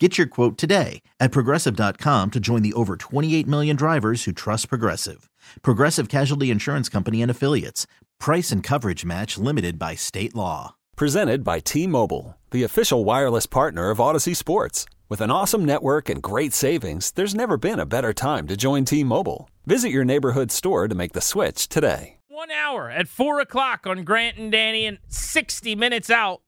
Get 0.00 0.18
your 0.18 0.26
quote 0.26 0.58
today 0.58 1.02
at 1.20 1.30
progressive.com 1.30 2.32
to 2.32 2.40
join 2.40 2.62
the 2.62 2.72
over 2.72 2.96
28 2.96 3.46
million 3.46 3.76
drivers 3.76 4.24
who 4.24 4.32
trust 4.32 4.68
Progressive. 4.68 5.30
Progressive 5.62 6.08
Casualty 6.08 6.50
Insurance 6.50 6.88
Company 6.88 7.22
and 7.22 7.30
Affiliates. 7.30 7.86
Price 8.18 8.50
and 8.50 8.60
coverage 8.60 9.04
match 9.04 9.38
limited 9.38 9.78
by 9.78 9.94
state 9.94 10.34
law. 10.34 10.74
Presented 10.96 11.44
by 11.44 11.60
T 11.60 11.86
Mobile, 11.86 12.36
the 12.50 12.64
official 12.64 13.04
wireless 13.04 13.46
partner 13.46 13.90
of 13.90 13.98
Audacy 13.98 14.34
Sports. 14.34 14.84
With 15.08 15.20
an 15.20 15.30
awesome 15.30 15.64
network 15.64 16.08
and 16.08 16.20
great 16.20 16.52
savings, 16.52 17.12
there's 17.12 17.34
never 17.34 17.56
been 17.56 17.78
a 17.78 17.86
better 17.86 18.12
time 18.12 18.48
to 18.48 18.56
join 18.56 18.84
T 18.84 19.04
Mobile. 19.04 19.48
Visit 19.64 19.90
your 19.90 20.04
neighborhood 20.04 20.50
store 20.50 20.88
to 20.88 20.94
make 20.96 21.12
the 21.12 21.20
switch 21.20 21.68
today. 21.68 22.16
One 22.26 22.50
hour 22.50 22.90
at 22.90 23.06
4 23.06 23.38
o'clock 23.38 23.86
on 23.86 24.02
Grant 24.02 24.38
and 24.38 24.50
Danny, 24.50 24.86
and 24.86 24.98
60 25.06 25.76
minutes 25.76 26.10
out 26.10 26.40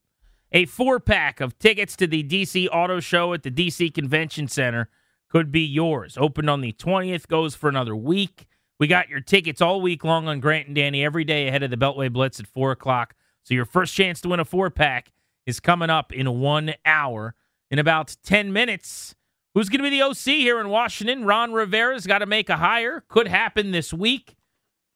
a 0.52 0.66
four 0.66 1.00
pack 1.00 1.40
of 1.40 1.58
tickets 1.58 1.96
to 1.96 2.06
the 2.06 2.22
DC 2.22 2.68
Auto 2.72 3.00
Show 3.00 3.32
at 3.32 3.42
the 3.42 3.50
DC 3.50 3.92
Convention 3.92 4.48
Center 4.48 4.88
could 5.28 5.50
be 5.50 5.60
yours. 5.60 6.16
Opened 6.18 6.48
on 6.48 6.60
the 6.60 6.72
20th, 6.72 7.26
goes 7.26 7.54
for 7.54 7.68
another 7.68 7.96
week. 7.96 8.46
We 8.78 8.86
got 8.86 9.08
your 9.08 9.20
tickets 9.20 9.60
all 9.60 9.80
week 9.80 10.04
long 10.04 10.28
on 10.28 10.40
Grant 10.40 10.66
and 10.66 10.76
Danny 10.76 11.04
every 11.04 11.24
day 11.24 11.48
ahead 11.48 11.62
of 11.62 11.70
the 11.70 11.76
Beltway 11.76 12.12
Blitz 12.12 12.38
at 12.40 12.46
4 12.46 12.72
o'clock. 12.72 13.14
So 13.42 13.54
your 13.54 13.64
first 13.64 13.94
chance 13.94 14.20
to 14.20 14.28
win 14.28 14.40
a 14.40 14.44
four 14.44 14.70
pack 14.70 15.12
is 15.46 15.60
coming 15.60 15.90
up 15.90 16.12
in 16.12 16.40
one 16.40 16.74
hour. 16.84 17.34
In 17.68 17.80
about 17.80 18.16
10 18.22 18.52
minutes, 18.52 19.16
who's 19.52 19.68
going 19.68 19.82
to 19.82 19.90
be 19.90 19.98
the 19.98 20.02
OC 20.02 20.36
here 20.38 20.60
in 20.60 20.68
Washington? 20.68 21.24
Ron 21.24 21.52
Rivera's 21.52 22.06
got 22.06 22.18
to 22.18 22.26
make 22.26 22.48
a 22.48 22.58
hire. 22.58 23.04
Could 23.08 23.26
happen 23.26 23.72
this 23.72 23.92
week. 23.92 24.36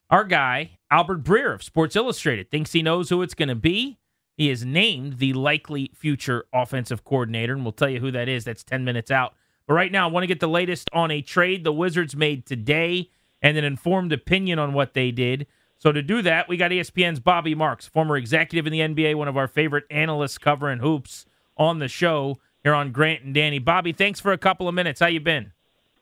Our 0.09 0.25
guy, 0.25 0.79
Albert 0.91 1.25
Breer 1.25 1.53
of 1.53 1.65
Sports 1.65 1.97
Illustrated, 1.97 2.51
thinks 2.51 2.73
he 2.73 2.83
knows 2.83 3.09
who 3.09 3.23
it's 3.23 3.35
going 3.35 3.49
to 3.49 3.57
be. 3.57 3.99
He 4.41 4.49
is 4.49 4.65
named 4.65 5.19
the 5.19 5.35
likely 5.35 5.91
future 5.95 6.47
offensive 6.51 7.05
coordinator, 7.05 7.53
and 7.53 7.63
we'll 7.63 7.73
tell 7.73 7.91
you 7.91 8.01
who 8.01 8.11
that 8.13 8.27
is. 8.27 8.43
That's 8.43 8.65
10 8.65 8.87
minutes 8.87 9.11
out. 9.11 9.35
But 9.67 9.75
right 9.75 9.93
now, 9.93 10.09
I 10.09 10.11
want 10.11 10.23
to 10.23 10.27
get 10.27 10.41
the 10.41 10.49
latest 10.49 10.89
on 10.95 11.11
a 11.11 11.21
trade 11.21 11.63
the 11.63 11.75
Wizards 11.75 12.17
made 12.17 12.47
today 12.47 13.11
and 13.43 13.59
an 13.59 13.65
informed 13.65 14.15
opinion 14.15 14.59
on 14.59 14.73
what 14.73 14.95
they 14.95 15.11
did. 15.11 15.47
So 15.77 15.93
to 15.93 16.01
do 16.01 16.23
that, 16.23 16.49
we 16.49 16.57
got 16.57 16.71
ESPN's 16.71 17.21
Bobby 17.21 17.55
Marks, 17.55 17.87
former 17.87 18.17
executive 18.17 18.67
in 18.67 18.73
the 18.73 18.81
NBA, 18.81 19.15
one 19.15 19.29
of 19.29 19.37
our 19.37 19.47
favorite 19.47 19.85
analysts 19.91 20.39
covering 20.39 20.79
hoops 20.79 21.27
on 21.59 21.79
the 21.79 21.89
show 21.89 22.39
here 22.63 22.73
on 22.73 22.93
Grant 22.93 23.23
and 23.23 23.35
Danny. 23.35 23.59
Bobby, 23.59 23.93
thanks 23.93 24.21
for 24.21 24.33
a 24.33 24.39
couple 24.39 24.69
of 24.69 24.75
minutes. 24.75 25.01
How 25.01 25.09
you 25.09 25.21
been? 25.21 25.53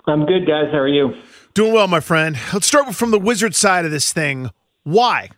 I'm 0.06 0.26
good, 0.26 0.46
guys. 0.46 0.66
How 0.70 0.78
are 0.78 0.86
you? 0.86 1.12
Doing 1.54 1.72
well, 1.72 1.88
my 1.88 1.98
friend. 1.98 2.38
Let's 2.52 2.68
start 2.68 2.94
from 2.94 3.10
the 3.10 3.18
Wizard 3.18 3.56
side 3.56 3.84
of 3.84 3.90
this 3.90 4.12
thing. 4.12 4.52
Why? 4.84 5.30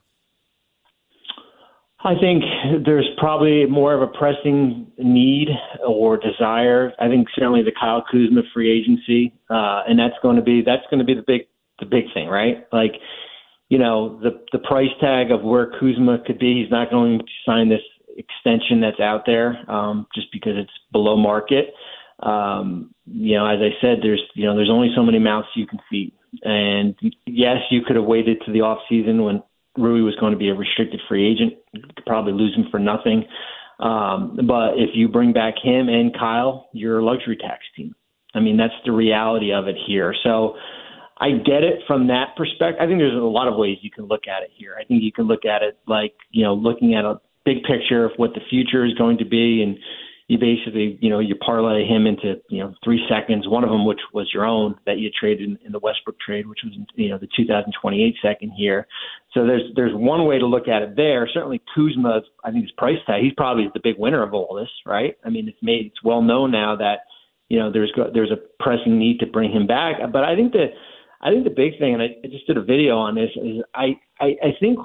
I 2.03 2.15
think 2.19 2.45
there's 2.87 3.09
probably 3.19 3.67
more 3.67 3.95
of 3.95 4.01
a 4.01 4.07
pressing 4.07 4.91
need 4.97 5.49
or 5.87 6.17
desire. 6.17 6.93
I 6.99 7.09
think 7.09 7.29
certainly 7.35 7.63
the 7.63 7.73
Kyle 7.79 8.03
Kuzma 8.11 8.43
free 8.55 8.71
agency, 8.71 9.35
uh, 9.51 9.83
and 9.87 9.99
that's 9.99 10.15
going 10.23 10.37
to 10.37 10.43
be 10.43 10.63
that's 10.63 10.85
going 10.91 11.01
to 11.01 11.05
be 11.05 11.15
the 11.15 11.25
big 11.27 11.43
the 11.79 11.87
big 11.87 12.05
thing, 12.15 12.29
right? 12.29 12.67
Like, 12.73 12.93
you 13.69 13.79
know, 13.79 14.19
the 14.23 14.43
the 14.53 14.59
price 14.59 14.89
tag 15.01 15.31
of 15.31 15.43
where 15.43 15.73
Kuzma 15.79 16.23
could 16.27 16.39
be. 16.39 16.63
He's 16.63 16.71
not 16.71 16.91
going 16.91 17.19
to 17.19 17.25
sign 17.45 17.69
this 17.69 17.83
extension 18.17 18.81
that's 18.81 19.01
out 19.01 19.25
there 19.27 19.59
um, 19.71 20.07
just 20.15 20.33
because 20.33 20.55
it's 20.57 20.73
below 20.93 21.17
market. 21.17 21.75
Um, 22.23 22.95
you 23.07 23.37
know, 23.37 23.47
as 23.47 23.59
I 23.61 23.79
said, 23.81 23.99
there's 24.03 24.23
you 24.35 24.47
know 24.47 24.57
there's 24.57 24.71
only 24.71 24.91
so 24.97 25.03
many 25.03 25.19
mouths 25.19 25.49
you 25.55 25.67
can 25.67 25.81
feed, 25.91 26.15
and 26.45 26.95
yes, 27.27 27.59
you 27.71 27.83
could 27.83 27.97
have 27.97 28.07
waited 28.07 28.41
to 28.47 28.53
the 28.53 28.63
off 28.63 28.79
season 28.89 29.23
when 29.23 29.43
Rui 29.77 30.03
was 30.03 30.15
going 30.17 30.33
to 30.33 30.39
be 30.39 30.49
a 30.49 30.55
restricted 30.55 31.01
free 31.09 31.31
agent. 31.31 31.55
You 31.73 31.83
could 31.83 32.05
probably 32.07 32.33
lose 32.33 32.55
him 32.55 32.67
for 32.71 32.79
nothing. 32.79 33.25
Um, 33.79 34.39
but 34.47 34.75
if 34.77 34.91
you 34.95 35.09
bring 35.09 35.33
back 35.33 35.55
him 35.63 35.89
and 35.89 36.13
Kyle, 36.13 36.69
you're 36.73 36.99
a 36.99 37.05
luxury 37.05 37.37
tax 37.37 37.65
team. 37.77 37.95
I 38.35 38.41
mean, 38.41 38.57
that's 38.57 38.75
the 38.85 38.93
reality 38.93 39.53
of 39.53 39.67
it 39.69 39.77
here. 39.87 40.15
So 40.23 40.55
I 41.19 41.31
get 41.33 41.63
it 41.63 41.81
from 41.87 42.09
that 42.09 42.37
perspective. 42.37 42.79
I 42.81 42.87
think 42.87 42.99
there's 42.99 43.15
a 43.15 43.25
lot 43.25 43.49
of 43.49 43.57
ways 43.57 43.79
you 43.83 43.91
can 43.91 44.05
look 44.07 44.27
at 44.27 44.43
it 44.43 44.51
here. 44.57 44.77
I 44.79 44.85
think 44.85 45.03
you 45.03 45.13
can 45.13 45.27
look 45.27 45.45
at 45.45 45.63
it 45.63 45.79
like, 45.87 46.15
you 46.31 46.45
know, 46.45 46.55
looking 46.55 46.95
at 46.95 47.05
a 47.05 47.21
big 47.45 47.63
picture 47.65 48.05
of 48.05 48.13
what 48.17 48.35
the 48.35 48.41
future 48.49 48.85
is 48.85 48.95
going 48.95 49.19
to 49.19 49.25
be 49.25 49.63
and 49.63 49.79
you 50.31 50.39
basically, 50.39 50.97
you 51.01 51.11
know, 51.11 51.19
you 51.19 51.35
parlay 51.35 51.85
him 51.85 52.07
into, 52.07 52.41
you 52.51 52.61
know, 52.61 52.73
three 52.85 53.05
seconds, 53.11 53.49
one 53.49 53.65
of 53.65 53.71
them 53.71 53.85
which 53.85 53.99
was 54.15 54.31
your 54.33 54.45
own 54.45 54.77
that 54.87 54.99
you 54.99 55.11
traded 55.11 55.59
in, 55.67 55.73
the 55.73 55.81
Westbrook 55.81 56.21
trade, 56.21 56.47
which 56.47 56.61
was, 56.63 56.73
you 56.95 57.09
know, 57.09 57.19
the 57.19 57.27
2028 57.37 58.15
second 58.23 58.53
here. 58.57 58.87
So 59.35 59.45
there's 59.45 59.63
there's 59.75 59.93
one 59.93 60.25
way 60.27 60.39
to 60.39 60.47
look 60.47 60.69
at 60.69 60.83
it 60.83 60.95
there. 60.95 61.29
Certainly 61.35 61.63
Kuzma, 61.75 62.21
I 62.45 62.53
think 62.53 62.63
his 62.63 62.71
price 62.79 62.99
tag, 63.09 63.25
he's 63.25 63.33
probably 63.37 63.71
the 63.75 63.81
big 63.83 63.97
winner 63.99 64.23
of 64.23 64.33
all 64.33 64.55
this, 64.55 64.71
right? 64.87 65.17
I 65.25 65.31
mean, 65.31 65.49
it's 65.49 65.59
made 65.63 65.87
it's 65.87 66.05
well 66.05 66.23
known 66.23 66.53
now 66.53 66.77
that, 66.77 67.07
you 67.49 67.59
know, 67.59 67.73
there's 67.73 67.93
there's 68.15 68.31
a 68.31 68.39
pressing 68.63 69.01
need 69.01 69.19
to 69.19 69.27
bring 69.27 69.51
him 69.51 69.67
back. 69.67 69.97
But 70.13 70.23
I 70.23 70.37
think 70.37 70.53
the 70.53 70.67
I 71.21 71.31
think 71.33 71.43
the 71.43 71.51
big 71.51 71.77
thing, 71.81 71.95
and 71.95 72.03
I, 72.05 72.15
I 72.23 72.29
just 72.29 72.47
did 72.47 72.57
a 72.57 72.63
video 72.63 72.99
on 72.99 73.17
this, 73.17 73.31
is 73.35 73.65
I, 73.75 73.99
I 74.21 74.27
I 74.41 74.57
think 74.61 74.79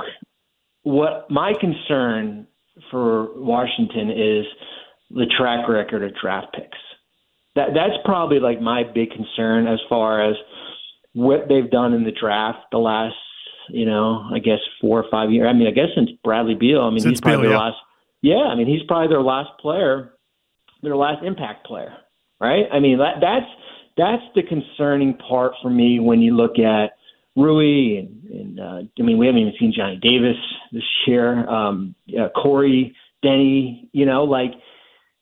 what 0.81 1.29
my 1.29 1.53
concern 1.59 2.47
for 2.89 3.27
Washington 3.39 4.09
is 4.09 4.45
the 5.15 5.25
track 5.25 5.67
record 5.67 6.03
of 6.03 6.11
draft 6.21 6.53
picks. 6.53 6.77
That 7.55 7.69
that's 7.73 7.95
probably 8.03 8.39
like 8.39 8.61
my 8.61 8.83
big 8.83 9.11
concern 9.11 9.67
as 9.67 9.79
far 9.89 10.29
as 10.29 10.35
what 11.13 11.47
they've 11.47 11.71
done 11.71 11.93
in 11.93 12.03
the 12.03 12.11
draft 12.11 12.59
the 12.71 12.77
last, 12.77 13.15
you 13.69 13.85
know, 13.85 14.29
I 14.33 14.39
guess 14.39 14.59
four 14.81 14.99
or 14.99 15.09
five 15.09 15.31
years. 15.31 15.47
I 15.49 15.53
mean, 15.53 15.67
I 15.67 15.71
guess 15.71 15.89
since 15.95 16.09
Bradley 16.23 16.55
Beal. 16.55 16.81
I 16.81 16.89
mean, 16.89 16.99
since 16.99 17.13
he's 17.13 17.21
probably 17.21 17.43
Beal, 17.43 17.49
their 17.51 17.57
yeah. 17.57 17.65
last. 17.65 17.77
Yeah, 18.21 18.43
I 18.51 18.55
mean, 18.55 18.67
he's 18.67 18.83
probably 18.87 19.07
their 19.07 19.21
last 19.21 19.49
player, 19.59 20.13
their 20.81 20.95
last 20.95 21.23
impact 21.23 21.65
player, 21.65 21.95
right? 22.41 22.65
I 22.71 22.79
mean, 22.79 22.97
that 22.97 23.21
that's 23.21 23.45
that's 23.97 24.23
the 24.35 24.43
concerning 24.43 25.13
part 25.13 25.53
for 25.61 25.69
me 25.69 25.99
when 25.99 26.21
you 26.21 26.35
look 26.35 26.59
at 26.59 26.97
Rui 27.35 27.97
and, 27.97 28.23
and 28.25 28.59
uh, 28.59 28.81
I 28.99 29.01
mean, 29.01 29.17
we 29.17 29.27
haven't 29.27 29.41
even 29.41 29.53
seen 29.59 29.73
Johnny 29.75 29.97
Davis 30.01 30.37
this 30.71 30.83
year. 31.07 31.47
Um, 31.47 31.95
uh, 32.17 32.29
Corey, 32.29 32.95
Deni, 33.23 33.87
you 33.91 34.05
know, 34.05 34.23
like 34.23 34.51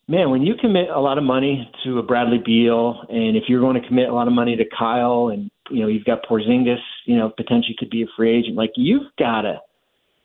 man, 0.08 0.30
when 0.30 0.42
you 0.42 0.56
commit 0.60 0.90
a 0.90 1.00
lot 1.00 1.18
of 1.18 1.24
money 1.24 1.70
to 1.84 2.00
a 2.00 2.04
Bradley 2.04 2.42
Beal, 2.44 3.06
and 3.10 3.36
if 3.38 3.44
you're 3.48 3.62
going 3.62 3.82
to 3.82 3.88
commit 3.88 4.10
a 4.10 4.14
lot 4.14 4.28
of 4.28 4.34
money 4.34 4.56
to 4.56 4.64
Kyle, 4.78 5.30
and 5.30 5.50
you 5.70 5.82
know 5.82 5.88
you've 5.88 6.06
got 6.06 6.24
Porzingis, 6.30 6.78
you 7.06 7.18
know 7.18 7.30
potentially 7.30 7.76
could 7.78 7.90
be 7.90 8.04
a 8.04 8.08
free 8.16 8.38
agent, 8.38 8.56
like 8.56 8.72
you've 8.76 9.08
got 9.18 9.42
to, 9.42 9.60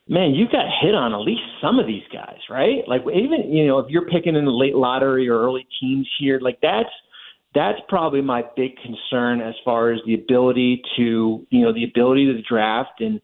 man, 0.09 0.34
you've 0.34 0.50
got 0.50 0.62
to 0.62 0.71
hit 0.83 0.94
on 0.94 1.12
at 1.12 1.21
least 1.21 1.43
some 1.61 1.78
of 1.78 1.87
these 1.87 2.03
guys, 2.12 2.39
right? 2.50 2.87
Like 2.87 3.03
even 3.03 3.53
you 3.53 3.66
know 3.66 3.78
if 3.78 3.91
you're 3.91 4.09
picking 4.09 4.37
in 4.37 4.44
the 4.44 4.50
late 4.50 4.75
lottery 4.75 5.28
or 5.28 5.41
early 5.41 5.66
teams 5.81 6.09
here, 6.19 6.41
like 6.41 6.59
that's 6.62 6.91
that's 7.55 7.78
probably 7.89 8.21
my 8.21 8.45
big 8.56 8.72
concern 8.77 9.41
as 9.41 9.55
far 9.65 9.93
as 9.93 10.00
the 10.06 10.15
ability 10.15 10.83
to 10.97 11.47
you 11.50 11.62
know 11.62 11.72
the 11.72 11.84
ability 11.84 12.27
to 12.27 12.43
draft 12.43 13.00
and 13.00 13.21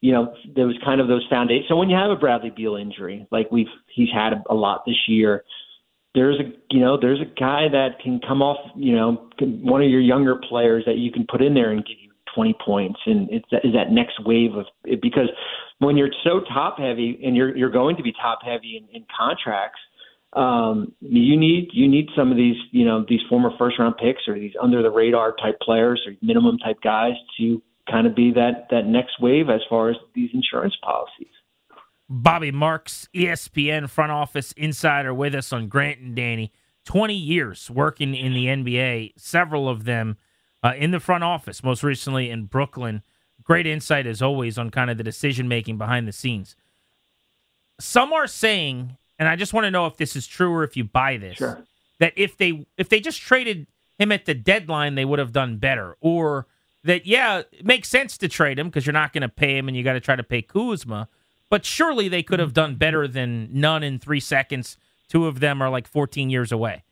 you 0.00 0.12
know, 0.12 0.32
there 0.54 0.66
was 0.66 0.76
kind 0.84 1.00
of 1.00 1.08
those 1.08 1.26
foundations. 1.28 1.66
So 1.68 1.76
when 1.76 1.90
you 1.90 1.96
have 1.96 2.10
a 2.10 2.16
Bradley 2.16 2.50
Beal 2.50 2.76
injury, 2.76 3.26
like 3.32 3.50
we've 3.50 3.66
he's 3.92 4.10
had 4.14 4.32
a 4.48 4.54
lot 4.54 4.84
this 4.86 5.08
year, 5.08 5.42
there's 6.14 6.40
a 6.40 6.74
you 6.74 6.80
know 6.80 6.98
there's 7.00 7.20
a 7.20 7.40
guy 7.40 7.68
that 7.70 8.00
can 8.02 8.20
come 8.26 8.42
off 8.42 8.58
you 8.76 8.94
know 8.94 9.28
one 9.40 9.82
of 9.82 9.90
your 9.90 10.00
younger 10.00 10.36
players 10.48 10.84
that 10.86 10.96
you 10.96 11.12
can 11.12 11.26
put 11.30 11.42
in 11.42 11.54
there 11.54 11.70
and 11.70 11.84
give 11.86 11.96
you 12.00 12.10
20 12.34 12.54
points 12.64 12.98
and 13.06 13.28
it's 13.30 13.46
that, 13.50 13.64
is 13.64 13.72
that 13.72 13.90
next 13.90 14.14
wave 14.24 14.54
of 14.54 14.66
because 15.00 15.28
when 15.78 15.96
you're 15.96 16.10
so 16.24 16.40
top 16.52 16.78
heavy 16.78 17.20
and 17.24 17.36
you're 17.36 17.56
you're 17.56 17.70
going 17.70 17.96
to 17.96 18.02
be 18.02 18.12
top 18.12 18.40
heavy 18.44 18.76
in, 18.76 18.96
in 18.96 19.06
contracts 19.16 19.80
um 20.34 20.92
you 21.00 21.38
need 21.38 21.68
you 21.72 21.88
need 21.88 22.06
some 22.16 22.30
of 22.30 22.36
these 22.36 22.56
you 22.70 22.84
know 22.84 23.04
these 23.08 23.20
former 23.28 23.50
first 23.58 23.78
round 23.78 23.96
picks 23.96 24.22
or 24.28 24.34
these 24.34 24.52
under 24.60 24.82
the 24.82 24.90
radar 24.90 25.34
type 25.36 25.58
players 25.60 26.02
or 26.06 26.12
minimum 26.22 26.58
type 26.58 26.76
guys 26.82 27.14
to 27.38 27.62
kind 27.90 28.06
of 28.06 28.14
be 28.14 28.32
that 28.32 28.66
that 28.70 28.86
next 28.86 29.20
wave 29.20 29.48
as 29.48 29.60
far 29.68 29.90
as 29.90 29.96
these 30.14 30.30
insurance 30.34 30.76
policies 30.82 31.32
Bobby 32.08 32.50
Marks, 32.50 33.08
ESPN 33.14 33.88
front 33.88 34.12
office 34.12 34.52
insider 34.52 35.12
with 35.12 35.34
us 35.34 35.52
on 35.52 35.68
Grant 35.68 36.00
and 36.00 36.14
Danny. 36.16 36.52
20 36.84 37.12
years 37.14 37.70
working 37.70 38.14
in 38.14 38.32
the 38.32 38.46
NBA, 38.46 39.12
several 39.18 39.68
of 39.68 39.84
them 39.84 40.16
uh, 40.62 40.72
in 40.76 40.90
the 40.90 41.00
front 41.00 41.22
office, 41.22 41.62
most 41.62 41.82
recently 41.82 42.30
in 42.30 42.46
Brooklyn. 42.46 43.02
Great 43.42 43.66
insight, 43.66 44.06
as 44.06 44.22
always, 44.22 44.56
on 44.56 44.70
kind 44.70 44.90
of 44.90 44.96
the 44.96 45.04
decision 45.04 45.48
making 45.48 45.76
behind 45.76 46.08
the 46.08 46.12
scenes. 46.12 46.56
Some 47.80 48.12
are 48.12 48.26
saying, 48.26 48.96
and 49.18 49.28
I 49.28 49.36
just 49.36 49.52
want 49.52 49.64
to 49.64 49.70
know 49.70 49.86
if 49.86 49.96
this 49.98 50.16
is 50.16 50.26
true 50.26 50.52
or 50.52 50.64
if 50.64 50.76
you 50.76 50.84
buy 50.84 51.16
this, 51.18 51.36
Sure. 51.36 51.62
that 52.00 52.12
if 52.16 52.36
they 52.38 52.66
if 52.76 52.88
they 52.88 53.00
just 53.00 53.20
traded 53.20 53.66
him 53.98 54.10
at 54.12 54.24
the 54.24 54.34
deadline, 54.34 54.94
they 54.94 55.04
would 55.04 55.18
have 55.18 55.32
done 55.32 55.58
better, 55.58 55.96
or 56.00 56.46
that 56.84 57.06
yeah, 57.06 57.42
it 57.52 57.64
makes 57.66 57.88
sense 57.88 58.16
to 58.18 58.28
trade 58.28 58.58
him 58.58 58.68
because 58.68 58.86
you're 58.86 58.92
not 58.94 59.12
going 59.12 59.22
to 59.22 59.28
pay 59.28 59.56
him 59.58 59.68
and 59.68 59.76
you 59.76 59.84
got 59.84 59.92
to 59.92 60.00
try 60.00 60.16
to 60.16 60.22
pay 60.22 60.40
Kuzma. 60.42 61.08
But 61.50 61.64
surely 61.64 62.08
they 62.08 62.22
could 62.22 62.40
have 62.40 62.50
mm-hmm. 62.50 62.72
done 62.72 62.74
better 62.76 63.08
than 63.08 63.48
none 63.52 63.82
in 63.82 63.98
three 63.98 64.20
seconds. 64.20 64.76
Two 65.08 65.26
of 65.26 65.40
them 65.40 65.62
are 65.62 65.70
like 65.70 65.86
14 65.86 66.30
years 66.30 66.52
away. 66.52 66.84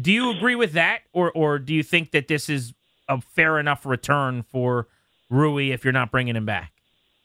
Do 0.00 0.12
you 0.12 0.30
agree 0.30 0.54
with 0.54 0.72
that, 0.72 1.00
or 1.12 1.32
or 1.32 1.58
do 1.58 1.74
you 1.74 1.82
think 1.82 2.12
that 2.12 2.28
this 2.28 2.48
is 2.48 2.72
a 3.08 3.20
fair 3.20 3.58
enough 3.58 3.84
return 3.84 4.42
for 4.42 4.86
Rui 5.28 5.72
if 5.72 5.82
you're 5.82 5.92
not 5.92 6.10
bringing 6.10 6.36
him 6.36 6.46
back? 6.46 6.72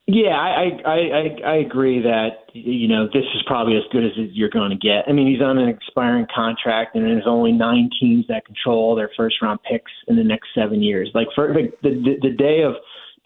Yeah, 0.06 0.32
I, 0.32 0.82
I 0.86 0.96
I 0.96 1.52
I 1.52 1.56
agree 1.58 2.02
that 2.02 2.48
you 2.52 2.90
know 2.90 3.06
this 3.06 3.24
is 3.36 3.42
probably 3.48 3.78
as 3.78 3.84
good 3.92 4.04
as 4.04 4.12
you're 4.16 4.50
going 4.50 4.72
to 4.72 4.76
get. 4.76 5.06
I 5.08 5.14
mean, 5.14 5.32
he's 5.32 5.42
on 5.42 5.58
an 5.58 5.70
expiring 5.70 6.28
contract, 6.34 6.96
and 6.96 7.06
there's 7.06 7.28
only 7.28 7.54
nine 7.54 7.90
teams 8.02 8.26
that 8.28 8.46
control 8.46 8.96
their 8.96 9.12
first 9.16 9.36
round 9.42 9.60
picks 9.70 9.92
in 10.10 10.18
the 10.18 10.24
next 10.24 10.50
seven 10.54 10.84
years. 10.84 11.10
Like 11.14 11.28
for 11.34 11.54
the 11.54 11.72
the, 11.84 12.18
the 12.22 12.36
day 12.36 12.64
of 12.64 12.74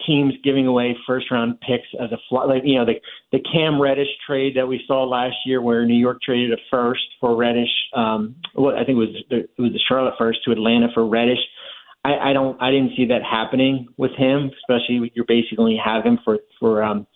teams 0.06 0.34
giving 0.44 0.66
away 0.66 0.96
first 1.06 1.30
round 1.30 1.60
picks 1.60 1.88
as 2.00 2.12
a 2.12 2.18
fly, 2.28 2.44
like 2.44 2.62
you 2.64 2.78
know 2.78 2.84
the 2.84 2.94
the 3.32 3.40
Cam 3.52 3.80
Reddish 3.80 4.08
trade 4.26 4.56
that 4.56 4.66
we 4.66 4.82
saw 4.86 5.04
last 5.04 5.36
year, 5.44 5.60
where 5.60 5.84
New 5.84 5.98
York 5.98 6.22
traded 6.22 6.52
a 6.52 6.56
first 6.70 7.02
for 7.20 7.36
Reddish. 7.36 7.70
Um, 7.94 8.36
what 8.54 8.74
I 8.74 8.84
think 8.84 8.90
it 8.90 8.94
was 8.94 9.24
the, 9.30 9.36
it 9.38 9.60
was 9.60 9.72
the 9.72 9.80
Charlotte 9.88 10.14
first 10.18 10.40
to 10.44 10.52
Atlanta 10.52 10.88
for 10.94 11.06
Reddish 11.06 11.40
I, 12.04 12.30
I 12.30 12.32
don't 12.32 12.60
I 12.60 12.70
didn't 12.70 12.92
see 12.96 13.06
that 13.06 13.22
happening 13.22 13.88
with 13.96 14.12
him, 14.12 14.50
especially 14.60 15.12
you're 15.14 15.24
basically 15.26 15.76
have 15.82 16.04
him 16.04 16.18
for 16.24 16.38
for 16.60 16.82
um 16.82 17.06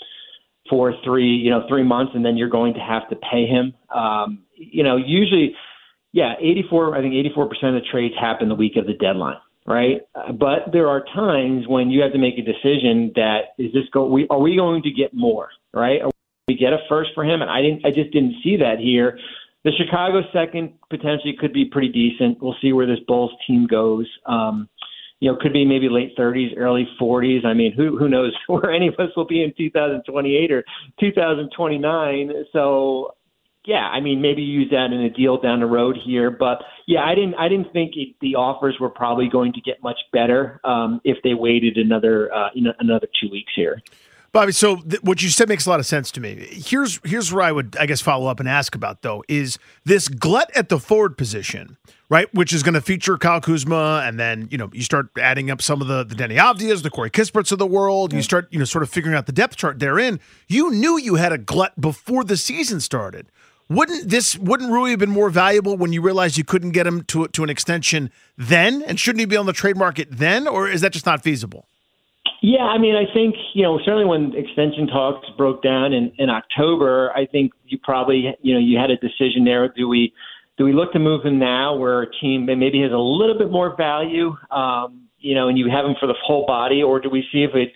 for 0.68 0.94
three 1.04 1.28
you 1.28 1.50
know 1.50 1.64
three 1.68 1.84
months 1.84 2.12
and 2.14 2.24
then 2.24 2.36
you're 2.36 2.48
going 2.48 2.74
to 2.74 2.80
have 2.80 3.08
to 3.10 3.16
pay 3.16 3.46
him. 3.46 3.74
Um, 3.94 4.44
you 4.56 4.82
know 4.82 4.96
usually 4.96 5.54
yeah 6.12 6.34
84 6.40 6.96
I 6.96 7.00
think 7.00 7.14
84 7.14 7.48
percent 7.48 7.76
of 7.76 7.82
the 7.82 7.88
trades 7.90 8.14
happen 8.20 8.48
the 8.48 8.54
week 8.54 8.76
of 8.76 8.86
the 8.86 8.94
deadline 8.94 9.38
right? 9.66 10.02
But 10.14 10.72
there 10.72 10.88
are 10.88 11.04
times 11.14 11.66
when 11.68 11.90
you 11.90 12.02
have 12.02 12.12
to 12.12 12.18
make 12.18 12.34
a 12.38 12.42
decision 12.42 13.12
that 13.14 13.54
is 13.58 13.72
this 13.72 13.84
go 13.92 14.06
we 14.06 14.26
are 14.28 14.40
we 14.40 14.56
going 14.56 14.82
to 14.82 14.90
get 14.90 15.14
more, 15.14 15.48
right? 15.72 16.02
Are 16.02 16.10
we 16.48 16.56
get 16.56 16.72
a 16.72 16.78
first 16.88 17.10
for 17.14 17.24
him? 17.24 17.42
And 17.42 17.50
I 17.50 17.62
didn't 17.62 17.86
I 17.86 17.90
just 17.90 18.12
didn't 18.12 18.36
see 18.42 18.56
that 18.58 18.78
here. 18.78 19.18
The 19.64 19.72
Chicago 19.72 20.22
second 20.32 20.72
potentially 20.90 21.36
could 21.38 21.52
be 21.52 21.64
pretty 21.64 21.88
decent. 21.88 22.42
We'll 22.42 22.56
see 22.60 22.72
where 22.72 22.86
this 22.86 22.98
Bulls 23.06 23.30
team 23.46 23.66
goes. 23.68 24.08
Um, 24.26 24.68
you 25.20 25.30
know, 25.30 25.38
could 25.40 25.52
be 25.52 25.64
maybe 25.64 25.88
late 25.88 26.18
30s, 26.18 26.56
early 26.56 26.88
40s. 27.00 27.46
I 27.46 27.54
mean, 27.54 27.72
who 27.72 27.96
who 27.96 28.08
knows 28.08 28.32
where 28.48 28.72
any 28.72 28.88
of 28.88 28.94
us 28.98 29.10
will 29.16 29.26
be 29.26 29.44
in 29.44 29.54
2028 29.56 30.50
or 30.50 30.64
2029? 30.98 32.32
So, 32.52 33.14
yeah, 33.64 33.88
I 33.88 34.00
mean, 34.00 34.20
maybe 34.20 34.42
use 34.42 34.70
that 34.70 34.92
in 34.92 35.00
a 35.00 35.10
deal 35.10 35.40
down 35.40 35.60
the 35.60 35.66
road 35.66 35.96
here. 36.02 36.30
But 36.30 36.62
yeah, 36.86 37.04
I 37.04 37.14
didn't 37.14 37.34
I 37.34 37.48
didn't 37.48 37.72
think 37.72 37.92
it, 37.96 38.14
the 38.20 38.34
offers 38.34 38.76
were 38.80 38.90
probably 38.90 39.28
going 39.28 39.52
to 39.52 39.60
get 39.60 39.82
much 39.82 39.98
better 40.12 40.60
um, 40.64 41.00
if 41.04 41.18
they 41.22 41.34
waited 41.34 41.76
another 41.76 42.32
uh, 42.32 42.48
you 42.54 42.62
know, 42.62 42.72
another 42.80 43.06
two 43.20 43.30
weeks 43.30 43.52
here. 43.54 43.80
Bobby, 44.32 44.52
so 44.52 44.76
th- 44.76 45.02
what 45.02 45.22
you 45.22 45.28
said 45.28 45.46
makes 45.48 45.66
a 45.66 45.70
lot 45.70 45.78
of 45.78 45.84
sense 45.84 46.10
to 46.12 46.20
me. 46.20 46.48
Here's 46.50 46.98
here's 47.04 47.32
where 47.32 47.44
I 47.44 47.52
would, 47.52 47.76
I 47.78 47.84
guess, 47.84 48.00
follow 48.00 48.28
up 48.28 48.40
and 48.40 48.48
ask 48.48 48.74
about 48.74 49.02
though 49.02 49.22
is 49.28 49.58
this 49.84 50.08
glut 50.08 50.50
at 50.56 50.70
the 50.70 50.80
forward 50.80 51.18
position, 51.18 51.76
right? 52.08 52.32
Which 52.34 52.54
is 52.54 52.62
going 52.62 52.74
to 52.74 52.80
feature 52.80 53.18
Kyle 53.18 53.42
Kuzma, 53.42 54.02
and 54.04 54.18
then 54.18 54.48
you 54.50 54.56
know 54.56 54.70
you 54.72 54.82
start 54.82 55.10
adding 55.20 55.50
up 55.50 55.60
some 55.60 55.82
of 55.82 55.86
the 55.86 56.02
the 56.02 56.14
Deni 56.14 56.36
Avdijas, 56.36 56.82
the 56.82 56.90
Corey 56.90 57.10
Kisperts 57.10 57.52
of 57.52 57.58
the 57.58 57.66
world. 57.66 58.12
You 58.14 58.22
start 58.22 58.48
you 58.50 58.58
know 58.58 58.64
sort 58.64 58.82
of 58.82 58.90
figuring 58.90 59.14
out 59.16 59.26
the 59.26 59.32
depth 59.32 59.54
chart 59.54 59.78
therein. 59.78 60.18
You 60.48 60.72
knew 60.72 60.98
you 60.98 61.16
had 61.16 61.32
a 61.32 61.38
glut 61.38 61.78
before 61.78 62.24
the 62.24 62.38
season 62.38 62.80
started. 62.80 63.30
Wouldn't 63.72 64.08
this 64.08 64.38
wouldn't 64.38 64.70
Rui 64.70 64.90
have 64.90 64.98
been 64.98 65.10
more 65.10 65.30
valuable 65.30 65.76
when 65.76 65.92
you 65.92 66.02
realized 66.02 66.36
you 66.36 66.44
couldn't 66.44 66.72
get 66.72 66.86
him 66.86 67.04
to 67.04 67.28
to 67.28 67.42
an 67.42 67.50
extension 67.50 68.10
then, 68.36 68.82
and 68.82 68.98
shouldn't 69.00 69.20
he 69.20 69.26
be 69.26 69.36
on 69.36 69.46
the 69.46 69.52
trade 69.52 69.76
market 69.76 70.08
then, 70.10 70.46
or 70.46 70.68
is 70.68 70.80
that 70.82 70.92
just 70.92 71.06
not 71.06 71.22
feasible? 71.22 71.66
Yeah, 72.42 72.64
I 72.64 72.78
mean, 72.78 72.96
I 72.96 73.12
think 73.12 73.34
you 73.54 73.62
know 73.62 73.78
certainly 73.84 74.04
when 74.04 74.34
extension 74.36 74.86
talks 74.88 75.26
broke 75.36 75.62
down 75.62 75.92
in, 75.92 76.12
in 76.18 76.28
October, 76.28 77.12
I 77.16 77.26
think 77.26 77.52
you 77.64 77.78
probably 77.82 78.36
you 78.42 78.52
know 78.52 78.60
you 78.60 78.78
had 78.78 78.90
a 78.90 78.96
decision 78.96 79.44
there. 79.44 79.68
Do 79.68 79.88
we 79.88 80.12
do 80.58 80.64
we 80.64 80.72
look 80.72 80.92
to 80.92 80.98
move 80.98 81.24
him 81.24 81.38
now, 81.38 81.76
where 81.76 82.02
a 82.02 82.10
team 82.20 82.44
maybe 82.46 82.82
has 82.82 82.92
a 82.92 82.98
little 82.98 83.38
bit 83.38 83.50
more 83.50 83.74
value, 83.76 84.36
um, 84.50 85.08
you 85.18 85.34
know, 85.34 85.48
and 85.48 85.56
you 85.56 85.70
have 85.70 85.84
him 85.84 85.94
for 85.98 86.06
the 86.06 86.14
whole 86.22 86.44
body, 86.46 86.82
or 86.82 87.00
do 87.00 87.08
we 87.08 87.24
see 87.32 87.42
if 87.42 87.54
it, 87.54 87.72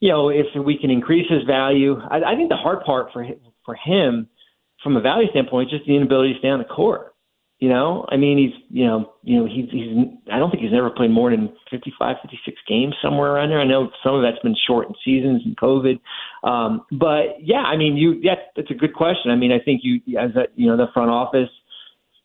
you 0.00 0.08
know, 0.08 0.30
if 0.30 0.46
we 0.64 0.78
can 0.78 0.90
increase 0.90 1.30
his 1.30 1.42
value? 1.44 2.00
I, 2.00 2.32
I 2.32 2.34
think 2.36 2.48
the 2.48 2.56
hard 2.56 2.84
part 2.84 3.12
for 3.12 3.22
him, 3.22 3.36
for 3.64 3.74
him, 3.74 4.28
from 4.86 4.96
a 4.96 5.00
value 5.00 5.28
standpoint, 5.30 5.68
just 5.68 5.84
the 5.84 5.96
inability 5.96 6.34
to 6.34 6.38
stay 6.38 6.46
on 6.46 6.60
the 6.60 6.64
court. 6.64 7.12
You 7.58 7.68
know, 7.68 8.06
I 8.08 8.16
mean, 8.16 8.38
he's 8.38 8.62
you 8.70 8.86
know, 8.86 9.14
you 9.24 9.40
know, 9.40 9.46
he's 9.46 9.68
he's. 9.72 9.90
I 10.30 10.38
don't 10.38 10.50
think 10.50 10.62
he's 10.62 10.76
ever 10.76 10.90
played 10.90 11.10
more 11.10 11.30
than 11.30 11.52
55, 11.70 12.16
56 12.22 12.56
games 12.68 12.94
somewhere 13.02 13.32
around 13.32 13.48
there. 13.48 13.58
I 13.58 13.66
know 13.66 13.90
some 14.04 14.14
of 14.14 14.22
that's 14.22 14.40
been 14.44 14.54
shortened 14.66 14.94
seasons 15.04 15.42
and 15.44 15.56
COVID, 15.56 15.98
um, 16.44 16.82
but 16.92 17.40
yeah, 17.40 17.62
I 17.62 17.76
mean, 17.76 17.96
you. 17.96 18.20
Yeah, 18.22 18.34
that's 18.54 18.70
a 18.70 18.74
good 18.74 18.94
question. 18.94 19.32
I 19.32 19.36
mean, 19.36 19.50
I 19.50 19.58
think 19.58 19.80
you 19.82 20.00
as 20.18 20.36
a 20.36 20.44
you 20.54 20.68
know 20.68 20.76
the 20.76 20.92
front 20.94 21.10
office, 21.10 21.48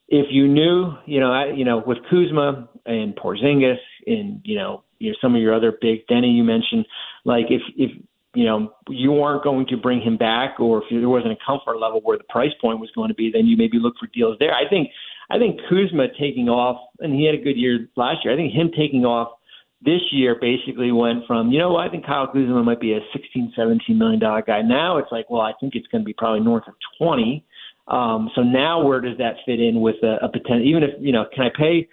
if 0.09 0.27
you 0.29 0.47
knew, 0.47 0.93
you 1.07 1.19
know, 1.21 1.31
I, 1.31 1.53
you 1.55 1.63
know, 1.63 1.81
with 1.83 1.99
Kuzma 2.09 2.69
and 2.85 3.15
Porzingis 3.15 3.79
and 4.05 4.41
you 4.43 4.57
know, 4.57 4.83
you 4.99 5.11
know, 5.11 5.17
some 5.21 5.33
of 5.33 5.41
your 5.41 5.55
other 5.55 5.71
big 5.71 6.05
Deni 6.07 6.35
you 6.35 6.43
mentioned, 6.43 6.85
like 7.23 7.45
if 7.49 7.61
if 7.77 7.91
you 8.33 8.45
know 8.45 8.73
you 8.89 9.11
weren't 9.11 9.43
going 9.43 9.65
to 9.67 9.77
bring 9.77 10.01
him 10.01 10.17
back, 10.17 10.59
or 10.59 10.83
if 10.83 10.85
there 10.89 11.09
wasn't 11.09 11.33
a 11.33 11.37
comfort 11.45 11.77
level 11.79 12.01
where 12.03 12.17
the 12.17 12.23
price 12.29 12.53
point 12.59 12.79
was 12.79 12.89
going 12.95 13.09
to 13.09 13.15
be, 13.15 13.31
then 13.31 13.45
you 13.45 13.57
maybe 13.57 13.77
look 13.79 13.95
for 13.99 14.07
deals 14.07 14.37
there. 14.39 14.53
I 14.53 14.67
think 14.69 14.89
I 15.29 15.37
think 15.37 15.59
Kuzma 15.69 16.07
taking 16.19 16.49
off, 16.49 16.81
and 16.99 17.13
he 17.13 17.25
had 17.25 17.35
a 17.35 17.43
good 17.43 17.57
year 17.57 17.87
last 17.95 18.23
year. 18.23 18.33
I 18.33 18.37
think 18.37 18.53
him 18.53 18.71
taking 18.75 19.05
off 19.05 19.37
this 19.83 20.01
year 20.11 20.37
basically 20.39 20.91
went 20.91 21.25
from, 21.25 21.51
you 21.51 21.57
know, 21.57 21.75
I 21.75 21.89
think 21.89 22.05
Kyle 22.05 22.27
Kuzma 22.27 22.63
might 22.63 22.79
be 22.79 22.93
a 22.93 22.99
16, 23.13 23.53
17 23.55 23.97
million 23.97 24.19
dollar 24.19 24.43
guy. 24.43 24.61
Now 24.61 24.97
it's 24.97 25.11
like, 25.11 25.29
well, 25.29 25.41
I 25.41 25.53
think 25.59 25.73
it's 25.75 25.87
going 25.87 26.03
to 26.03 26.05
be 26.05 26.13
probably 26.13 26.41
north 26.41 26.67
of 26.67 26.75
20. 26.99 27.43
Um, 27.87 28.29
so 28.35 28.41
now 28.41 28.85
where 28.85 29.01
does 29.01 29.17
that 29.17 29.37
fit 29.45 29.59
in 29.59 29.81
with 29.81 29.95
a, 30.03 30.17
a 30.23 30.29
potential? 30.29 30.63
Even 30.63 30.83
if 30.83 30.91
you 30.99 31.11
know, 31.11 31.25
can 31.33 31.45
I 31.45 31.49
pay? 31.57 31.87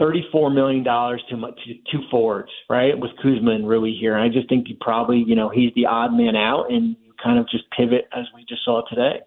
$34 0.00 0.54
million 0.54 0.84
to, 0.84 1.36
to 1.36 1.74
two 1.90 2.02
forwards, 2.10 2.50
right? 2.68 2.98
With 2.98 3.12
Kuzma 3.22 3.52
and 3.52 3.68
Rui 3.68 3.94
here. 3.98 4.14
And 4.16 4.22
I 4.22 4.28
just 4.28 4.48
think 4.48 4.68
you 4.68 4.76
probably, 4.80 5.24
you 5.26 5.34
know, 5.34 5.48
he's 5.48 5.72
the 5.74 5.86
odd 5.86 6.12
man 6.12 6.36
out 6.36 6.70
and 6.70 6.96
you 7.02 7.12
kind 7.22 7.38
of 7.38 7.48
just 7.48 7.64
pivot 7.70 8.06
as 8.12 8.26
we 8.34 8.44
just 8.46 8.64
saw 8.64 8.82
today. 8.88 9.20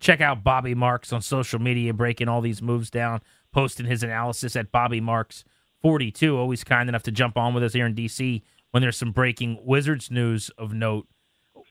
Check 0.00 0.20
out 0.20 0.42
Bobby 0.42 0.74
Marks 0.74 1.12
on 1.12 1.22
social 1.22 1.60
media, 1.60 1.94
breaking 1.94 2.28
all 2.28 2.40
these 2.40 2.60
moves 2.60 2.90
down, 2.90 3.20
posting 3.52 3.86
his 3.86 4.02
analysis 4.02 4.56
at 4.56 4.72
Bobby 4.72 5.00
Marks 5.00 5.44
42. 5.82 6.36
Always 6.36 6.64
kind 6.64 6.88
enough 6.88 7.04
to 7.04 7.12
jump 7.12 7.36
on 7.36 7.54
with 7.54 7.62
us 7.62 7.74
here 7.74 7.86
in 7.86 7.94
DC 7.94 8.42
when 8.72 8.80
there's 8.80 8.96
some 8.96 9.12
breaking 9.12 9.60
Wizards 9.62 10.10
news 10.10 10.50
of 10.58 10.72
note. 10.72 11.06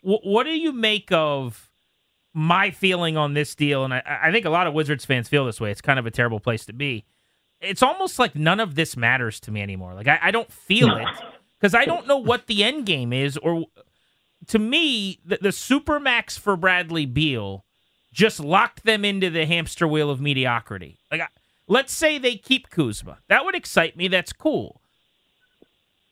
W- 0.01 0.21
what 0.23 0.45
do 0.45 0.51
you 0.51 0.71
make 0.71 1.11
of 1.11 1.69
my 2.33 2.71
feeling 2.71 3.17
on 3.17 3.33
this 3.33 3.53
deal? 3.55 3.83
And 3.83 3.93
I, 3.93 4.01
I 4.23 4.31
think 4.31 4.45
a 4.45 4.49
lot 4.49 4.67
of 4.67 4.73
Wizards 4.73 5.03
fans 5.03 5.27
feel 5.27 5.45
this 5.45 5.59
way. 5.59 5.71
It's 5.71 5.81
kind 5.81 5.99
of 5.99 6.05
a 6.05 6.11
terrible 6.11 6.39
place 6.39 6.65
to 6.67 6.73
be. 6.73 7.03
It's 7.63 7.81
almost 7.81 8.19
like 8.19 8.35
none 8.35 8.59
of 8.59 8.75
this 8.75 8.97
matters 8.97 9.39
to 9.41 9.51
me 9.51 9.61
anymore. 9.61 9.93
Like 9.93 10.07
I, 10.07 10.19
I 10.23 10.31
don't 10.31 10.51
feel 10.51 10.89
no. 10.89 10.97
it 10.97 11.07
because 11.59 11.73
I 11.73 11.85
don't 11.85 12.07
know 12.07 12.17
what 12.17 12.47
the 12.47 12.63
end 12.63 12.85
game 12.85 13.13
is. 13.13 13.37
Or 13.37 13.65
to 14.47 14.59
me, 14.59 15.19
the, 15.25 15.39
the 15.41 15.51
super 15.51 15.99
max 15.99 16.37
for 16.37 16.55
Bradley 16.55 17.05
Beal 17.05 17.63
just 18.11 18.39
locked 18.39 18.83
them 18.83 19.03
into 19.03 19.29
the 19.29 19.45
hamster 19.45 19.87
wheel 19.87 20.09
of 20.09 20.21
mediocrity. 20.21 20.99
Like, 21.11 21.21
let's 21.67 21.93
say 21.93 22.17
they 22.17 22.35
keep 22.35 22.69
Kuzma. 22.69 23.19
That 23.27 23.45
would 23.45 23.55
excite 23.55 23.97
me. 23.97 24.07
That's 24.07 24.33
cool. 24.33 24.81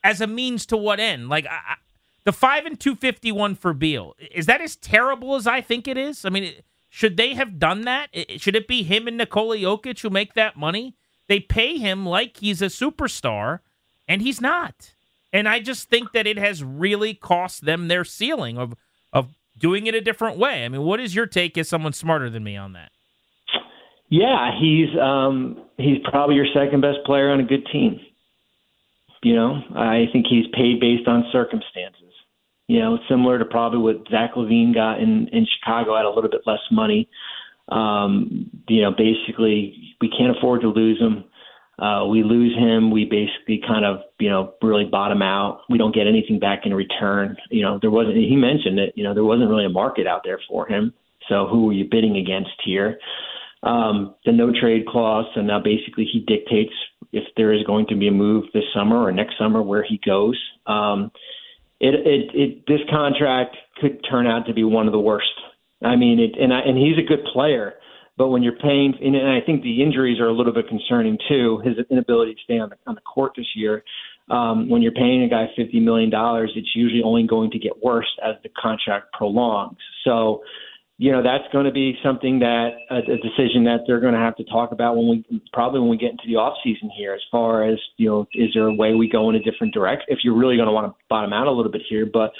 As 0.04 0.22
a 0.22 0.28
means 0.28 0.66
to 0.68 0.78
what 0.78 1.00
end? 1.00 1.30
Like, 1.30 1.46
I, 1.46 1.76
the 2.24 2.32
five 2.32 2.66
and 2.66 2.80
two 2.80 2.96
fifty 2.96 3.32
one 3.32 3.56
for 3.56 3.74
Beal 3.74 4.16
is 4.34 4.46
that 4.46 4.62
as 4.62 4.76
terrible 4.76 5.36
as 5.36 5.46
I 5.46 5.62
think 5.62 5.88
it 5.88 5.98
is? 5.98 6.24
I 6.26 6.30
mean, 6.30 6.54
should 6.90 7.18
they 7.18 7.34
have 7.34 7.60
done 7.60 7.82
that? 7.82 8.10
Should 8.38 8.56
it 8.56 8.68
be 8.68 8.84
him 8.84 9.08
and 9.08 9.18
Nikola 9.18 9.58
Jokic 9.58 10.02
who 10.02 10.10
make 10.10 10.34
that 10.36 10.56
money? 10.56 10.96
They 11.32 11.40
pay 11.40 11.78
him 11.78 12.06
like 12.06 12.36
he's 12.36 12.62
a 12.62 12.66
superstar, 12.66 13.60
and 14.06 14.22
he's 14.22 14.42
not. 14.42 14.94
And 15.32 15.48
I 15.48 15.62
just 15.62 15.88
think 15.88 16.12
that 16.12 16.28
it 16.28 16.38
has 16.38 16.62
really 16.62 17.14
cost 17.14 17.64
them 17.64 17.88
their 17.88 18.04
ceiling 18.04 18.58
of 18.58 18.76
of 19.14 19.30
doing 19.58 19.88
it 19.88 19.96
a 19.96 20.02
different 20.02 20.38
way. 20.38 20.66
I 20.66 20.68
mean, 20.68 20.82
what 20.82 21.00
is 21.00 21.16
your 21.16 21.26
take 21.26 21.58
as 21.58 21.70
someone 21.70 21.94
smarter 21.94 22.30
than 22.30 22.44
me 22.44 22.58
on 22.58 22.74
that? 22.74 22.92
Yeah, 24.10 24.52
he's 24.60 24.90
um, 25.00 25.64
he's 25.78 26.00
probably 26.04 26.36
your 26.36 26.48
second 26.54 26.82
best 26.82 26.98
player 27.06 27.30
on 27.30 27.40
a 27.40 27.46
good 27.46 27.66
team. 27.72 28.02
You 29.24 29.34
know, 29.34 29.62
I 29.74 30.08
think 30.12 30.26
he's 30.30 30.48
paid 30.54 30.82
based 30.82 31.08
on 31.08 31.24
circumstances. 31.32 32.12
You 32.68 32.80
know, 32.80 33.00
similar 33.08 33.40
to 33.40 33.46
probably 33.46 33.80
what 33.80 34.06
Zach 34.12 34.34
LaVine 34.34 34.74
got 34.74 35.00
in 35.00 35.30
in 35.30 35.48
Chicago 35.48 35.96
at 35.96 36.04
a 36.04 36.10
little 36.10 36.30
bit 36.30 36.42
less 36.46 36.60
money. 36.72 37.08
Um, 37.72 38.50
you 38.68 38.82
know, 38.82 38.92
basically, 38.92 39.96
we 40.02 40.10
can't 40.10 40.38
afford 40.38 40.62
to 40.62 40.68
lose 40.68 41.00
him. 41.00 41.26
Uh, 41.80 42.06
we 42.06 42.22
lose 42.22 42.56
him, 42.56 42.92
we 42.92 43.06
basically 43.06 43.60
kind 43.66 43.86
of, 43.86 44.02
you 44.20 44.30
know, 44.30 44.54
really 44.62 44.86
bottom 44.86 45.24
out. 45.24 45.62
We 45.68 45.80
don't 45.80 45.96
get 45.96 46.06
anything 46.06 46.38
back 46.38 46.62
in 46.66 46.74
return. 46.76 47.38
You 47.50 47.64
know, 47.64 47.80
there 47.82 47.90
wasn't. 47.90 48.18
He 48.18 48.36
mentioned 48.36 48.78
that, 48.78 48.92
you 48.96 49.04
know, 49.04 49.16
there 49.16 49.24
wasn't 49.24 49.50
really 49.50 49.66
a 49.66 49.70
market 49.70 50.06
out 50.06 50.22
there 50.24 50.40
for 50.48 50.68
him. 50.68 50.94
So 51.28 51.48
who 51.48 51.72
are 51.72 51.74
you 51.74 51.86
bidding 51.90 52.18
against 52.18 52.52
here? 52.64 53.00
um, 53.64 54.16
the 54.26 54.32
no 54.32 54.52
trade 54.52 54.88
clause, 54.88 55.26
and 55.36 55.48
now 55.48 55.60
basically 55.60 56.06
he 56.12 56.20
dictates 56.20 56.74
if 57.12 57.24
there 57.38 57.54
is 57.54 57.64
going 57.64 57.86
to 57.88 57.96
be 57.96 58.08
a 58.08 58.12
move 58.12 58.46
this 58.54 58.64
summer 58.74 58.98
or 58.98 59.12
next 59.12 59.38
summer 59.38 59.62
where 59.62 59.84
he 59.84 60.00
goes. 60.04 60.40
Um, 60.66 61.12
it, 61.80 61.94
it, 61.94 62.32
it, 62.34 62.68
this 62.68 62.80
contract 62.90 63.58
could 63.80 64.06
turn 64.10 64.28
out 64.28 64.48
to 64.48 64.54
be 64.54 64.64
one 64.64 64.88
of 64.88 64.94
the 64.94 65.00
worst. 65.00 65.28
I 65.84 65.96
mean, 65.96 66.20
it, 66.20 66.40
and 66.42 66.54
I, 66.54 66.60
and 66.60 66.78
he's 66.78 66.98
a 66.98 67.08
good 67.08 67.24
player, 67.34 67.74
but 68.18 68.28
when 68.28 68.44
you're 68.44 68.58
paying, 68.58 68.94
and 69.02 69.16
I 69.16 69.40
think 69.46 69.64
the 69.64 69.82
injuries 69.82 70.20
are 70.20 70.28
a 70.28 70.34
little 70.34 70.54
bit 70.54 70.68
concerning 70.68 71.18
too. 71.28 71.62
His 71.64 71.76
inability 71.90 72.36
to 72.36 72.40
stay 72.44 72.60
on 72.60 72.70
the 72.70 72.76
on 72.88 72.96
the 72.96 73.02
court 73.02 73.34
this 73.36 73.48
year. 73.56 73.84
Um, 74.30 74.70
when 74.70 74.82
you're 74.82 74.92
paying 74.92 75.24
a 75.24 75.30
guy 75.30 75.48
fifty 75.58 75.80
million 75.80 76.10
dollars, 76.10 76.52
it's 76.56 76.70
usually 76.76 77.02
only 77.04 77.26
going 77.28 77.52
to 77.52 77.60
get 77.60 77.84
worse 77.84 78.08
as 78.24 78.36
the 78.44 78.50
contract 78.50 79.14
prolongs. 79.14 79.78
So 80.06 80.44
you 81.02 81.12
know 81.12 81.24
that's 81.24 81.52
going 81.52 81.66
to 81.66 81.72
be 81.72 81.98
something 82.04 82.38
that 82.40 82.78
a, 82.92 82.98
a 82.98 83.18
decision 83.18 83.64
that 83.64 83.80
they're 83.88 84.00
going 84.00 84.14
to 84.14 84.20
have 84.20 84.36
to 84.36 84.44
talk 84.44 84.72
about 84.72 84.96
when 84.96 85.08
we 85.10 85.42
probably 85.52 85.80
when 85.80 85.90
we 85.90 85.98
get 85.98 86.12
into 86.12 86.26
the 86.28 86.36
off 86.36 86.56
season 86.64 86.92
here 86.96 87.16
as 87.16 87.22
far 87.32 87.68
as 87.68 87.80
you 87.98 88.08
know 88.08 88.28
is 88.36 88.52
there 88.54 88.68
a 88.68 88.74
way 88.74 88.94
we 88.94 89.10
go 89.10 89.28
in 89.32 89.36
a 89.36 89.42
different 89.42 89.74
direction 89.74 90.06
if 90.10 90.20
you're 90.24 90.38
really 90.38 90.58
going 90.58 90.68
to 90.68 90.72
want 90.72 90.86
to 90.86 90.94
bottom 91.10 91.34
out 91.34 91.48
a 91.48 91.52
little 91.52 91.72
bit 91.72 91.82
here 91.90 92.06
but 92.06 92.32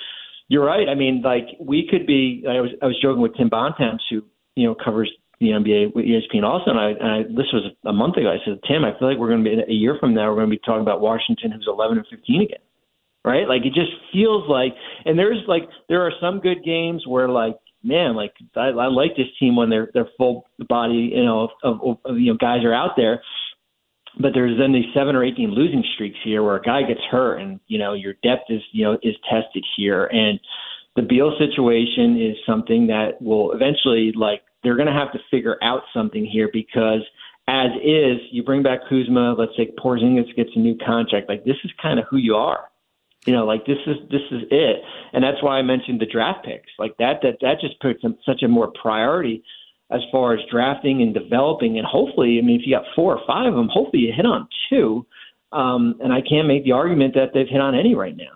you're 0.52 0.66
right 0.66 0.90
i 0.90 0.96
mean 0.96 1.22
like 1.24 1.48
we 1.60 1.88
could 1.90 2.06
be 2.06 2.44
i 2.48 2.60
was 2.60 2.72
i 2.82 2.86
was 2.86 2.98
joking 3.02 3.22
with 3.22 3.36
tim 3.38 3.50
bontemps 3.50 4.04
who 4.10 4.22
you 4.56 4.68
know 4.68 4.76
covers 4.76 5.10
the 5.40 5.48
NBA 5.48 5.96
with 5.96 6.06
ESPN 6.06 6.44
also, 6.44 6.70
and 6.70 6.80
I, 6.80 6.90
and 6.92 7.10
I 7.10 7.24
this 7.24 7.50
was 7.52 7.74
a 7.84 7.92
month 7.92 8.16
ago. 8.16 8.30
I 8.30 8.38
said, 8.46 8.60
Tim, 8.68 8.86
I 8.86 8.94
feel 9.00 9.10
like 9.10 9.18
we're 9.18 9.30
going 9.30 9.44
to 9.44 9.50
be 9.50 9.58
a 9.58 9.74
year 9.74 9.98
from 10.00 10.14
now. 10.14 10.30
We're 10.30 10.36
going 10.36 10.52
to 10.52 10.56
be 10.56 10.62
talking 10.64 10.84
about 10.84 11.02
Washington, 11.02 11.50
who's 11.52 11.66
11 11.68 11.98
and 11.98 12.06
15 12.12 12.42
again, 12.44 12.60
right? 13.26 13.48
Like 13.50 13.66
it 13.66 13.74
just 13.74 13.90
feels 14.14 14.48
like, 14.48 14.76
and 15.04 15.18
there's 15.18 15.42
like 15.48 15.64
there 15.90 16.06
are 16.06 16.12
some 16.22 16.42
good 16.42 16.64
games 16.64 17.08
where 17.08 17.28
like 17.28 17.58
man, 17.84 18.16
like 18.16 18.34
I, 18.56 18.70
I 18.70 18.88
like 18.88 19.16
this 19.18 19.28
team 19.40 19.56
when 19.56 19.70
they're 19.70 19.90
they're 19.94 20.10
full 20.18 20.46
body, 20.70 21.12
you 21.16 21.26
know, 21.26 21.50
of, 21.64 21.82
of, 21.82 21.98
of 22.06 22.20
you 22.20 22.32
know 22.32 22.38
guys 22.38 22.64
are 22.64 22.74
out 22.74 22.92
there. 22.96 23.24
But 24.20 24.34
there's 24.34 24.58
then 24.58 24.74
these 24.74 24.94
seven 24.94 25.16
or 25.16 25.24
eighteen 25.24 25.52
losing 25.52 25.84
streaks 25.96 26.18
here 26.24 26.44
where 26.44 26.56
a 26.56 26.62
guy 26.62 26.84
gets 26.84 27.02
hurt, 27.10 27.38
and 27.38 27.60
you 27.68 27.78
know 27.78 27.94
your 27.94 28.14
depth 28.24 28.50
is 28.50 28.62
you 28.72 28.84
know 28.84 28.98
is 29.02 29.16
tested 29.30 29.64
here, 29.78 30.06
and 30.06 30.40
the 30.96 31.02
Beal 31.02 31.34
situation 31.40 32.22
is 32.22 32.36
something 32.46 32.88
that 32.88 33.22
will 33.22 33.54
eventually 33.54 34.12
like 34.16 34.42
they're 34.64 34.76
going 34.76 34.88
to 34.88 34.94
have 34.94 35.12
to 35.14 35.20
figure 35.32 35.58
out 35.62 35.84
something 35.94 36.26
here 36.26 36.50
because 36.52 37.02
as 37.48 37.72
is, 37.84 38.20
you 38.32 38.44
bring 38.44 38.64
back 38.64 38.82
Kuzma, 38.88 39.36
let's 39.38 39.56
say 39.58 39.72
Porzingis 39.84 40.34
gets 40.36 40.52
a 40.56 40.60
new 40.60 40.78
contract, 40.78 41.28
like 41.28 41.44
this 41.44 41.58
is 41.64 41.72
kind 41.82 42.00
of 42.00 42.06
who 42.10 42.18
you 42.18 42.36
are. 42.36 42.70
You 43.26 43.34
know, 43.34 43.46
like 43.46 43.66
this 43.66 43.78
is 43.86 43.98
this 44.10 44.22
is 44.32 44.44
it, 44.50 44.82
and 45.14 45.24
that's 45.24 45.44
why 45.44 45.58
I 45.58 45.62
mentioned 45.62 46.02
the 46.02 46.08
draft 46.08 46.44
picks. 46.44 46.72
Like 46.80 46.98
that 46.98 47.22
that 47.22 47.38
that 47.42 47.60
just 47.62 47.80
puts 47.80 48.02
them 48.02 48.18
such 48.26 48.42
a 48.42 48.48
more 48.48 48.72
priority 48.82 49.44
as 49.92 50.02
far 50.12 50.34
as 50.34 50.40
drafting 50.50 51.02
and 51.02 51.14
developing, 51.14 51.78
and 51.78 51.86
hopefully, 51.86 52.40
I 52.40 52.42
mean, 52.42 52.60
if 52.60 52.66
you 52.66 52.76
got 52.76 52.86
four 52.96 53.18
or 53.18 53.22
five 53.28 53.48
of 53.48 53.56
them, 53.56 53.70
hopefully 53.72 54.04
you 54.04 54.14
hit 54.14 54.26
on 54.26 54.48
two. 54.70 55.06
Um, 55.52 55.96
and 56.02 56.14
I 56.14 56.22
can't 56.22 56.48
make 56.48 56.64
the 56.64 56.72
argument 56.72 57.14
that 57.16 57.32
they've 57.34 57.48
hit 57.48 57.60
on 57.60 57.76
any 57.76 57.94
right 57.94 58.16
now. 58.16 58.32